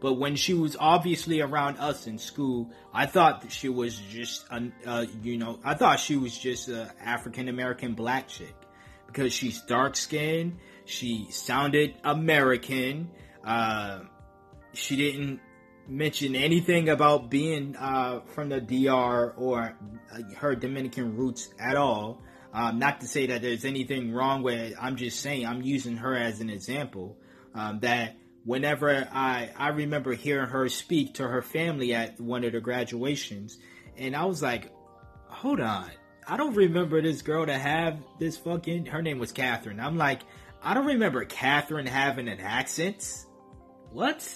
But 0.00 0.14
when 0.14 0.36
she 0.36 0.52
was 0.52 0.76
obviously 0.78 1.40
around 1.40 1.78
us 1.78 2.06
in 2.06 2.18
school, 2.18 2.70
I 2.92 3.06
thought 3.06 3.40
that 3.40 3.50
she 3.52 3.70
was 3.70 3.96
just, 3.96 4.44
uh, 4.50 5.06
you 5.22 5.38
know, 5.38 5.58
I 5.64 5.74
thought 5.74 5.98
she 5.98 6.16
was 6.16 6.36
just 6.36 6.68
an 6.68 6.90
African 7.02 7.48
American 7.48 7.94
black 7.94 8.28
chick 8.28 8.54
because 9.06 9.32
she's 9.32 9.62
dark 9.62 9.96
skinned. 9.96 10.58
She 10.84 11.28
sounded 11.30 11.94
American. 12.04 13.10
Uh, 13.42 14.00
she 14.74 14.96
didn't 14.96 15.40
mention 15.88 16.34
anything 16.34 16.88
about 16.88 17.30
being 17.30 17.76
uh, 17.76 18.20
from 18.34 18.48
the 18.48 18.60
DR 18.60 19.32
or 19.36 19.76
uh, 20.12 20.18
her 20.36 20.54
Dominican 20.54 21.16
roots 21.16 21.48
at 21.58 21.76
all. 21.76 22.20
Um, 22.54 22.78
not 22.78 23.00
to 23.00 23.08
say 23.08 23.26
that 23.26 23.42
there's 23.42 23.64
anything 23.64 24.12
wrong 24.12 24.44
with 24.44 24.58
it. 24.58 24.76
I'm 24.80 24.94
just 24.94 25.18
saying 25.18 25.44
I'm 25.44 25.60
using 25.60 25.96
her 25.96 26.14
as 26.14 26.40
an 26.40 26.50
example 26.50 27.18
um, 27.52 27.80
that 27.80 28.16
whenever 28.44 29.08
I 29.12 29.50
I 29.56 29.68
remember 29.68 30.12
hearing 30.12 30.48
her 30.48 30.68
speak 30.68 31.14
to 31.14 31.26
her 31.26 31.42
family 31.42 31.94
at 31.94 32.20
one 32.20 32.44
of 32.44 32.52
the 32.52 32.60
graduations, 32.60 33.58
and 33.96 34.14
I 34.14 34.24
was 34.26 34.40
like, 34.40 34.70
hold 35.26 35.58
on, 35.58 35.90
I 36.28 36.36
don't 36.36 36.54
remember 36.54 37.02
this 37.02 37.22
girl 37.22 37.44
to 37.44 37.58
have 37.58 37.98
this 38.20 38.36
fucking. 38.36 38.86
Her 38.86 39.02
name 39.02 39.18
was 39.18 39.32
Catherine. 39.32 39.80
I'm 39.80 39.98
like, 39.98 40.20
I 40.62 40.74
don't 40.74 40.86
remember 40.86 41.24
Catherine 41.24 41.86
having 41.86 42.28
an 42.28 42.40
accent. 42.40 43.26
What? 43.90 44.26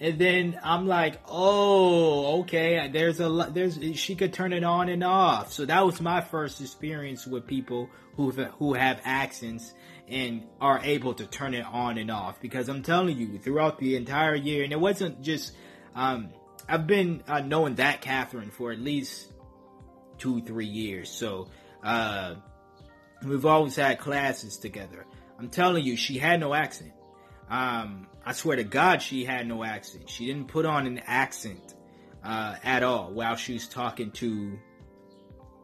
And 0.00 0.18
then 0.18 0.60
I'm 0.62 0.86
like, 0.86 1.20
oh, 1.26 2.40
okay. 2.40 2.88
There's 2.92 3.20
a 3.20 3.50
there's 3.52 3.78
she 3.98 4.14
could 4.14 4.32
turn 4.32 4.52
it 4.52 4.62
on 4.62 4.88
and 4.88 5.02
off. 5.02 5.52
So 5.52 5.66
that 5.66 5.84
was 5.84 6.00
my 6.00 6.20
first 6.20 6.60
experience 6.60 7.26
with 7.26 7.46
people 7.46 7.90
who 8.14 8.30
who 8.30 8.74
have 8.74 9.00
accents 9.04 9.74
and 10.06 10.46
are 10.60 10.80
able 10.82 11.14
to 11.14 11.26
turn 11.26 11.54
it 11.54 11.66
on 11.66 11.98
and 11.98 12.10
off. 12.10 12.40
Because 12.40 12.68
I'm 12.68 12.82
telling 12.82 13.18
you, 13.18 13.38
throughout 13.38 13.78
the 13.78 13.96
entire 13.96 14.36
year, 14.36 14.62
and 14.62 14.72
it 14.72 14.80
wasn't 14.80 15.22
just 15.22 15.52
um, 15.96 16.30
I've 16.68 16.86
been 16.86 17.24
uh, 17.26 17.40
knowing 17.40 17.76
that 17.76 18.00
Catherine 18.00 18.50
for 18.50 18.70
at 18.70 18.78
least 18.78 19.32
two 20.18 20.42
three 20.42 20.66
years. 20.66 21.10
So 21.10 21.48
uh, 21.82 22.36
we've 23.24 23.46
always 23.46 23.74
had 23.74 23.98
classes 23.98 24.58
together. 24.58 25.06
I'm 25.38 25.48
telling 25.48 25.84
you, 25.84 25.96
she 25.96 26.18
had 26.18 26.40
no 26.40 26.54
accent. 26.54 26.92
Um, 27.48 28.06
I 28.24 28.32
swear 28.32 28.56
to 28.56 28.64
God, 28.64 29.00
she 29.00 29.24
had 29.24 29.46
no 29.46 29.64
accent. 29.64 30.08
She 30.10 30.26
didn't 30.26 30.48
put 30.48 30.66
on 30.66 30.86
an 30.86 31.00
accent 31.06 31.74
uh, 32.22 32.56
at 32.62 32.82
all 32.82 33.10
while 33.12 33.36
she 33.36 33.54
was 33.54 33.68
talking 33.68 34.10
to 34.12 34.58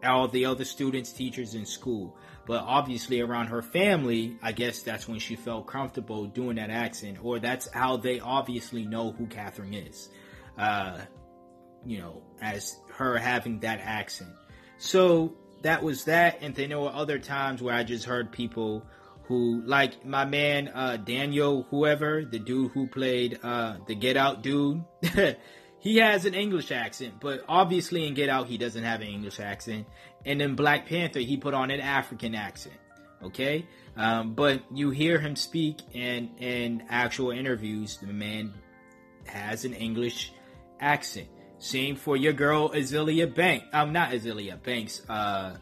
all 0.03 0.29
the 0.29 0.47
other 0.47 0.65
students, 0.65 1.13
teachers 1.13 1.55
in 1.55 1.67
school. 1.67 2.17
But 2.47 2.63
obviously, 2.63 3.21
around 3.21 3.47
her 3.47 3.63
family, 3.63 4.37
I 4.43 4.53
guess 4.53 4.83
that's 4.83 5.09
when 5.09 5.19
she 5.19 5.37
felt 5.37 5.67
comfortable 5.67 6.27
doing 6.27 6.57
that 6.57 6.71
accent, 6.71 7.19
or 7.23 7.39
that's 7.39 7.71
how 7.73 7.97
they 7.97 8.21
obviously 8.21 8.85
know 8.85 9.13
who 9.13 9.27
Catherine 9.27 9.75
is. 9.75 10.11
Uh, 10.59 10.99
you 11.87 11.99
know, 11.99 12.23
as 12.41 12.77
her 12.93 13.17
having 13.17 13.61
that 13.61 13.81
accent. 13.81 14.31
So 14.79 15.35
that 15.63 15.83
was 15.83 16.05
that. 16.05 16.39
And 16.43 16.55
then 16.55 16.69
there 16.71 16.79
were 16.79 16.93
other 16.93 17.19
times 17.19 17.63
where 17.63 17.75
I 17.75 17.83
just 17.83 18.05
heard 18.05 18.31
people 18.31 18.87
who 19.27 19.63
like 19.65 20.05
my 20.05 20.25
man 20.25 20.69
uh, 20.69 20.97
Daniel, 20.97 21.67
whoever 21.71 22.25
the 22.25 22.39
dude 22.39 22.73
who 22.73 22.87
played 22.87 23.39
uh, 23.43 23.77
the 23.87 23.95
Get 23.95 24.17
Out 24.17 24.43
dude. 24.43 24.85
he 25.79 25.97
has 25.99 26.25
an 26.27 26.35
English 26.35 26.71
accent, 26.71 27.15
but 27.21 27.43
obviously 27.49 28.07
in 28.07 28.15
Get 28.15 28.29
Out 28.29 28.49
he 28.49 28.59
doesn't 28.59 28.85
have 28.85 29.01
an 29.01 29.09
English 29.09 29.41
accent. 29.41 29.87
And 30.27 30.41
in 30.43 30.55
Black 30.55 30.87
Panther 30.87 31.21
he 31.21 31.37
put 31.37 31.55
on 31.55 31.71
an 31.71 31.81
African 31.81 32.35
accent. 32.35 32.77
Okay, 33.23 33.67
um, 33.97 34.35
but 34.35 34.63
you 34.75 34.91
hear 34.91 35.19
him 35.19 35.37
speak 35.37 35.81
in 35.93 36.31
in 36.39 36.85
actual 36.91 37.31
interviews. 37.31 37.97
The 37.97 38.13
man 38.13 38.53
has 39.27 39.65
an 39.65 39.73
English 39.73 40.33
accent. 40.81 41.29
Same 41.59 41.97
for 41.97 42.15
your 42.15 42.35
girl 42.35 42.69
Azealia 42.71 43.35
Banks. 43.35 43.65
I'm 43.73 43.89
um, 43.89 43.93
not 43.95 44.11
Azealia 44.11 44.63
Banks, 44.63 45.01
uh, 45.09 45.57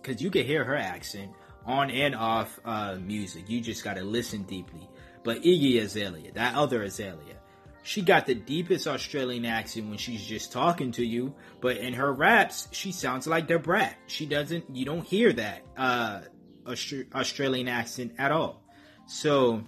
because 0.00 0.22
you 0.22 0.30
can 0.30 0.46
hear 0.46 0.62
her 0.62 0.76
accent 0.76 1.32
on 1.66 1.90
and 1.90 2.14
off 2.14 2.58
uh, 2.64 2.96
music. 3.00 3.48
You 3.48 3.60
just 3.60 3.84
got 3.84 3.94
to 3.94 4.04
listen 4.04 4.42
deeply. 4.42 4.88
But 5.24 5.42
Iggy 5.42 5.80
Azalea, 5.80 6.32
that 6.32 6.56
other 6.56 6.82
Azalea, 6.82 7.36
she 7.82 8.02
got 8.02 8.26
the 8.26 8.34
deepest 8.34 8.86
Australian 8.86 9.44
accent 9.44 9.88
when 9.88 9.98
she's 9.98 10.24
just 10.24 10.52
talking 10.52 10.92
to 10.92 11.04
you. 11.04 11.34
But 11.60 11.78
in 11.78 11.94
her 11.94 12.12
raps, 12.12 12.68
she 12.72 12.92
sounds 12.92 13.26
like 13.26 13.46
Da 13.46 13.58
Brat. 13.58 13.96
She 14.06 14.26
doesn't. 14.26 14.74
You 14.74 14.84
don't 14.84 15.04
hear 15.06 15.32
that 15.32 15.62
uh, 15.76 16.20
Australian 16.66 17.68
accent 17.68 18.14
at 18.18 18.32
all. 18.32 18.62
So 19.06 19.64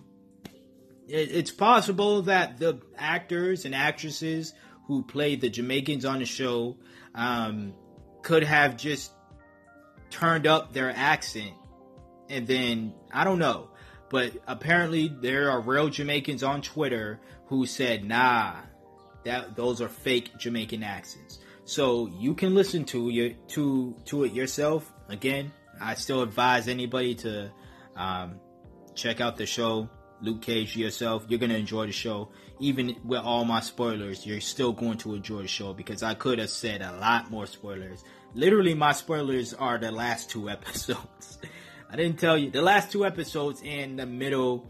it, 1.09 1.31
it's 1.33 1.51
possible 1.51 2.23
that 2.23 2.59
the 2.59 2.81
actors 2.97 3.65
and 3.65 3.75
actresses 3.75 4.55
who 4.87 5.03
played 5.03 5.41
the 5.41 5.51
Jamaicans 5.51 6.05
on 6.05 6.19
the 6.19 6.27
show 6.27 6.77
um, 7.15 7.75
could 8.23 8.45
have 8.45 8.77
just 8.77 9.13
turned 10.11 10.47
up 10.47 10.73
their 10.73 10.93
accent 10.95 11.53
and 12.29 12.47
then 12.47 12.95
I 13.13 13.25
don't 13.25 13.39
know, 13.39 13.69
but 14.11 14.33
apparently 14.47 15.09
there 15.09 15.51
are 15.51 15.61
real 15.61 15.89
Jamaicans 15.89 16.43
on 16.43 16.63
Twitter 16.63 17.21
who 17.47 17.67
said, 17.67 18.05
"Nah, 18.05 18.57
that 19.25 19.57
those 19.57 19.81
are 19.81 19.89
fake 19.89 20.37
Jamaican 20.39 20.83
accents." 20.83 21.39
So 21.65 22.07
you 22.19 22.35
can 22.35 22.55
listen 22.55 22.85
to 22.87 23.09
your 23.09 23.31
to 23.49 23.97
to 24.07 24.25
it 24.25 24.33
yourself. 24.33 24.91
Again, 25.09 25.53
I 25.81 25.95
still 25.95 26.23
advise 26.23 26.69
anybody 26.69 27.15
to 27.17 27.51
um, 27.97 28.41
check 28.95 29.21
out 29.21 29.37
the 29.37 29.47
show, 29.47 29.89
Luke 30.21 30.43
Cage 30.43 30.77
yourself. 30.77 31.25
You're 31.29 31.39
gonna 31.39 31.55
enjoy 31.55 31.87
the 31.87 31.93
show, 31.93 32.31
even 32.61 32.97
with 33.05 33.21
all 33.21 33.45
my 33.45 33.61
spoilers. 33.61 34.27
You're 34.27 34.41
still 34.41 34.73
going 34.73 34.99
to 34.99 35.15
enjoy 35.15 35.43
the 35.43 35.49
show 35.49 35.73
because 35.73 36.03
I 36.03 36.15
could 36.15 36.39
have 36.39 36.51
said 36.51 36.83
a 36.83 36.93
lot 36.99 37.31
more 37.31 37.47
spoilers. 37.47 38.05
Literally, 38.35 38.75
my 38.75 38.93
spoilers 38.93 39.55
are 39.55 39.79
the 39.79 39.91
last 39.91 40.31
two 40.31 40.51
episodes. 40.57 41.39
I 41.95 41.97
didn't 41.97 42.19
tell 42.19 42.37
you 42.37 42.51
the 42.51 42.61
last 42.61 42.91
two 42.91 43.07
episodes 43.07 43.63
in 43.63 43.95
the 43.95 44.05
middle, 44.05 44.69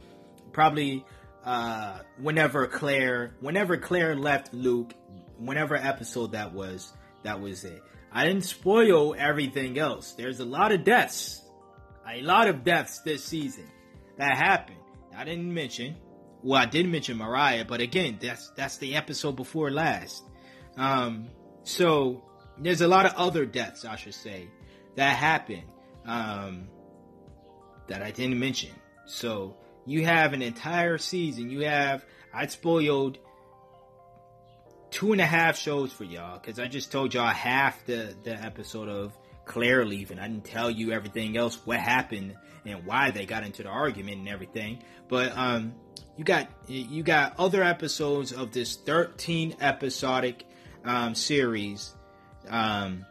probably 0.53 1.07
uh, 1.43 2.01
whenever 2.19 2.67
Claire, 2.67 3.35
whenever 3.41 3.79
Claire 3.79 4.15
left 4.15 4.53
Luke, 4.53 4.93
whenever 5.39 5.75
episode 5.75 6.33
that 6.33 6.53
was, 6.53 6.93
that 7.23 7.41
was 7.41 7.65
it. 7.65 7.83
I 8.13 8.27
didn't 8.27 8.45
spoil 8.45 9.15
everything 9.15 9.79
else. 9.79 10.13
There's 10.13 10.41
a 10.41 10.45
lot 10.45 10.71
of 10.71 10.85
deaths, 10.85 11.41
a 12.07 12.21
lot 12.21 12.47
of 12.47 12.63
deaths 12.63 12.99
this 12.99 13.25
season 13.25 13.71
that 14.19 14.37
happened. 14.37 14.77
I 15.17 15.25
didn't 15.25 15.55
mention. 15.55 15.97
Well, 16.43 16.61
I 16.61 16.67
did 16.67 16.87
mention 16.87 17.17
Mariah, 17.17 17.65
but 17.65 17.81
again, 17.81 18.19
that's 18.21 18.51
that's 18.51 18.77
the 18.77 18.97
episode 18.97 19.37
before 19.37 19.71
last. 19.71 20.25
Um, 20.77 21.29
so 21.63 22.23
there's 22.59 22.83
a 22.83 22.89
lot 22.89 23.07
of 23.07 23.15
other 23.15 23.47
deaths, 23.47 23.87
I 23.87 23.97
should 23.97 24.13
say, 24.13 24.49
that 24.97 25.17
happened. 25.17 25.63
Um, 26.05 26.69
that 27.89 28.03
I 28.03 28.11
didn't 28.11 28.39
mention. 28.39 28.71
So 29.07 29.57
you 29.87 30.05
have 30.05 30.33
an 30.33 30.43
entire 30.43 30.99
season. 30.99 31.51
You 31.51 31.61
have 31.61 32.05
I 32.33 32.47
spoiled 32.47 33.19
two 34.91 35.13
and 35.13 35.21
a 35.21 35.27
half 35.27 35.57
shows 35.57 35.93
for 35.93 36.05
y'all 36.05 36.39
because 36.39 36.59
I 36.59 36.67
just 36.67 36.93
told 36.93 37.15
y'all 37.15 37.27
half 37.27 37.85
the 37.87 38.15
the 38.23 38.35
episode 38.35 38.89
of 38.89 39.13
Claire 39.45 39.85
leaving. 39.85 40.19
I 40.19 40.29
didn't 40.29 40.45
tell 40.45 40.71
you 40.71 40.93
everything 40.93 41.37
else, 41.37 41.59
what 41.65 41.79
happened 41.79 42.37
and 42.65 42.87
why 42.87 43.11
they 43.11 43.27
got 43.27 43.45
into 43.45 43.63
the 43.63 43.69
argument 43.69 44.19
and 44.19 44.29
everything. 44.29 44.83
But 45.09 45.37
um, 45.37 45.75
you 46.17 46.25
got 46.25 46.49
you 46.67 47.03
got 47.03 47.35
other 47.39 47.63
episodes 47.63 48.33
of 48.33 48.53
this 48.53 48.77
13 48.77 49.57
episodic 49.61 50.47
um, 50.85 51.15
series 51.15 51.95
um, 52.49 53.05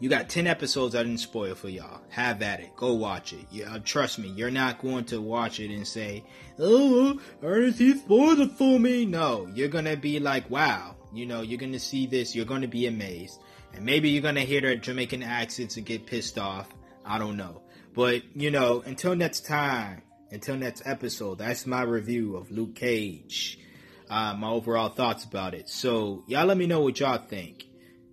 you 0.00 0.08
got 0.08 0.30
10 0.30 0.46
episodes 0.46 0.94
I 0.94 1.02
didn't 1.02 1.20
spoil 1.20 1.54
for 1.54 1.68
y'all. 1.68 2.00
Have 2.08 2.40
at 2.40 2.60
it. 2.60 2.74
Go 2.74 2.94
watch 2.94 3.34
it. 3.34 3.46
Yeah, 3.50 3.76
trust 3.84 4.18
me, 4.18 4.28
you're 4.28 4.50
not 4.50 4.80
going 4.80 5.04
to 5.04 5.20
watch 5.20 5.60
it 5.60 5.70
and 5.70 5.86
say, 5.86 6.24
Oh, 6.58 7.20
Ernest, 7.42 7.78
he 7.78 7.94
spoiled 7.94 8.40
it 8.40 8.52
for 8.52 8.78
me. 8.80 9.04
No, 9.04 9.46
you're 9.54 9.68
going 9.68 9.84
to 9.84 9.96
be 9.96 10.18
like, 10.18 10.48
wow. 10.48 10.96
You 11.12 11.26
know, 11.26 11.42
you're 11.42 11.58
going 11.58 11.72
to 11.72 11.80
see 11.80 12.06
this. 12.06 12.34
You're 12.34 12.46
going 12.46 12.62
to 12.62 12.68
be 12.68 12.86
amazed. 12.86 13.40
And 13.74 13.84
maybe 13.84 14.08
you're 14.08 14.22
going 14.22 14.36
to 14.36 14.40
hear 14.40 14.62
the 14.62 14.76
Jamaican 14.76 15.22
accents 15.22 15.76
and 15.76 15.84
get 15.84 16.06
pissed 16.06 16.38
off. 16.38 16.68
I 17.04 17.18
don't 17.18 17.36
know. 17.36 17.62
But, 17.94 18.22
you 18.34 18.50
know, 18.50 18.82
until 18.86 19.14
next 19.14 19.46
time, 19.46 20.02
until 20.30 20.56
next 20.56 20.82
episode, 20.86 21.38
that's 21.38 21.66
my 21.66 21.82
review 21.82 22.36
of 22.36 22.50
Luke 22.50 22.74
Cage. 22.74 23.58
Uh, 24.08 24.34
my 24.34 24.48
overall 24.48 24.88
thoughts 24.88 25.24
about 25.24 25.54
it. 25.54 25.68
So, 25.68 26.24
y'all 26.26 26.46
let 26.46 26.56
me 26.56 26.66
know 26.66 26.80
what 26.80 26.98
y'all 27.00 27.18
think. 27.18 27.66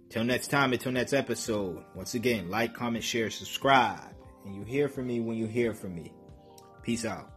Till 0.10 0.24
next 0.24 0.48
time, 0.48 0.74
until 0.74 0.94
next 0.94 1.14
episode, 1.14 1.84
once 1.94 2.14
again, 2.14 2.50
like, 2.50 2.74
comment, 2.74 3.04
share, 3.04 3.30
subscribe. 3.30 4.14
And 4.46 4.56
you 4.56 4.64
hear 4.64 4.88
from 4.88 5.08
me 5.08 5.20
when 5.20 5.38
you 5.38 5.48
hear 5.48 5.74
from 5.74 5.96
me. 5.96 6.14
Peace 6.82 7.04
out. 7.04 7.37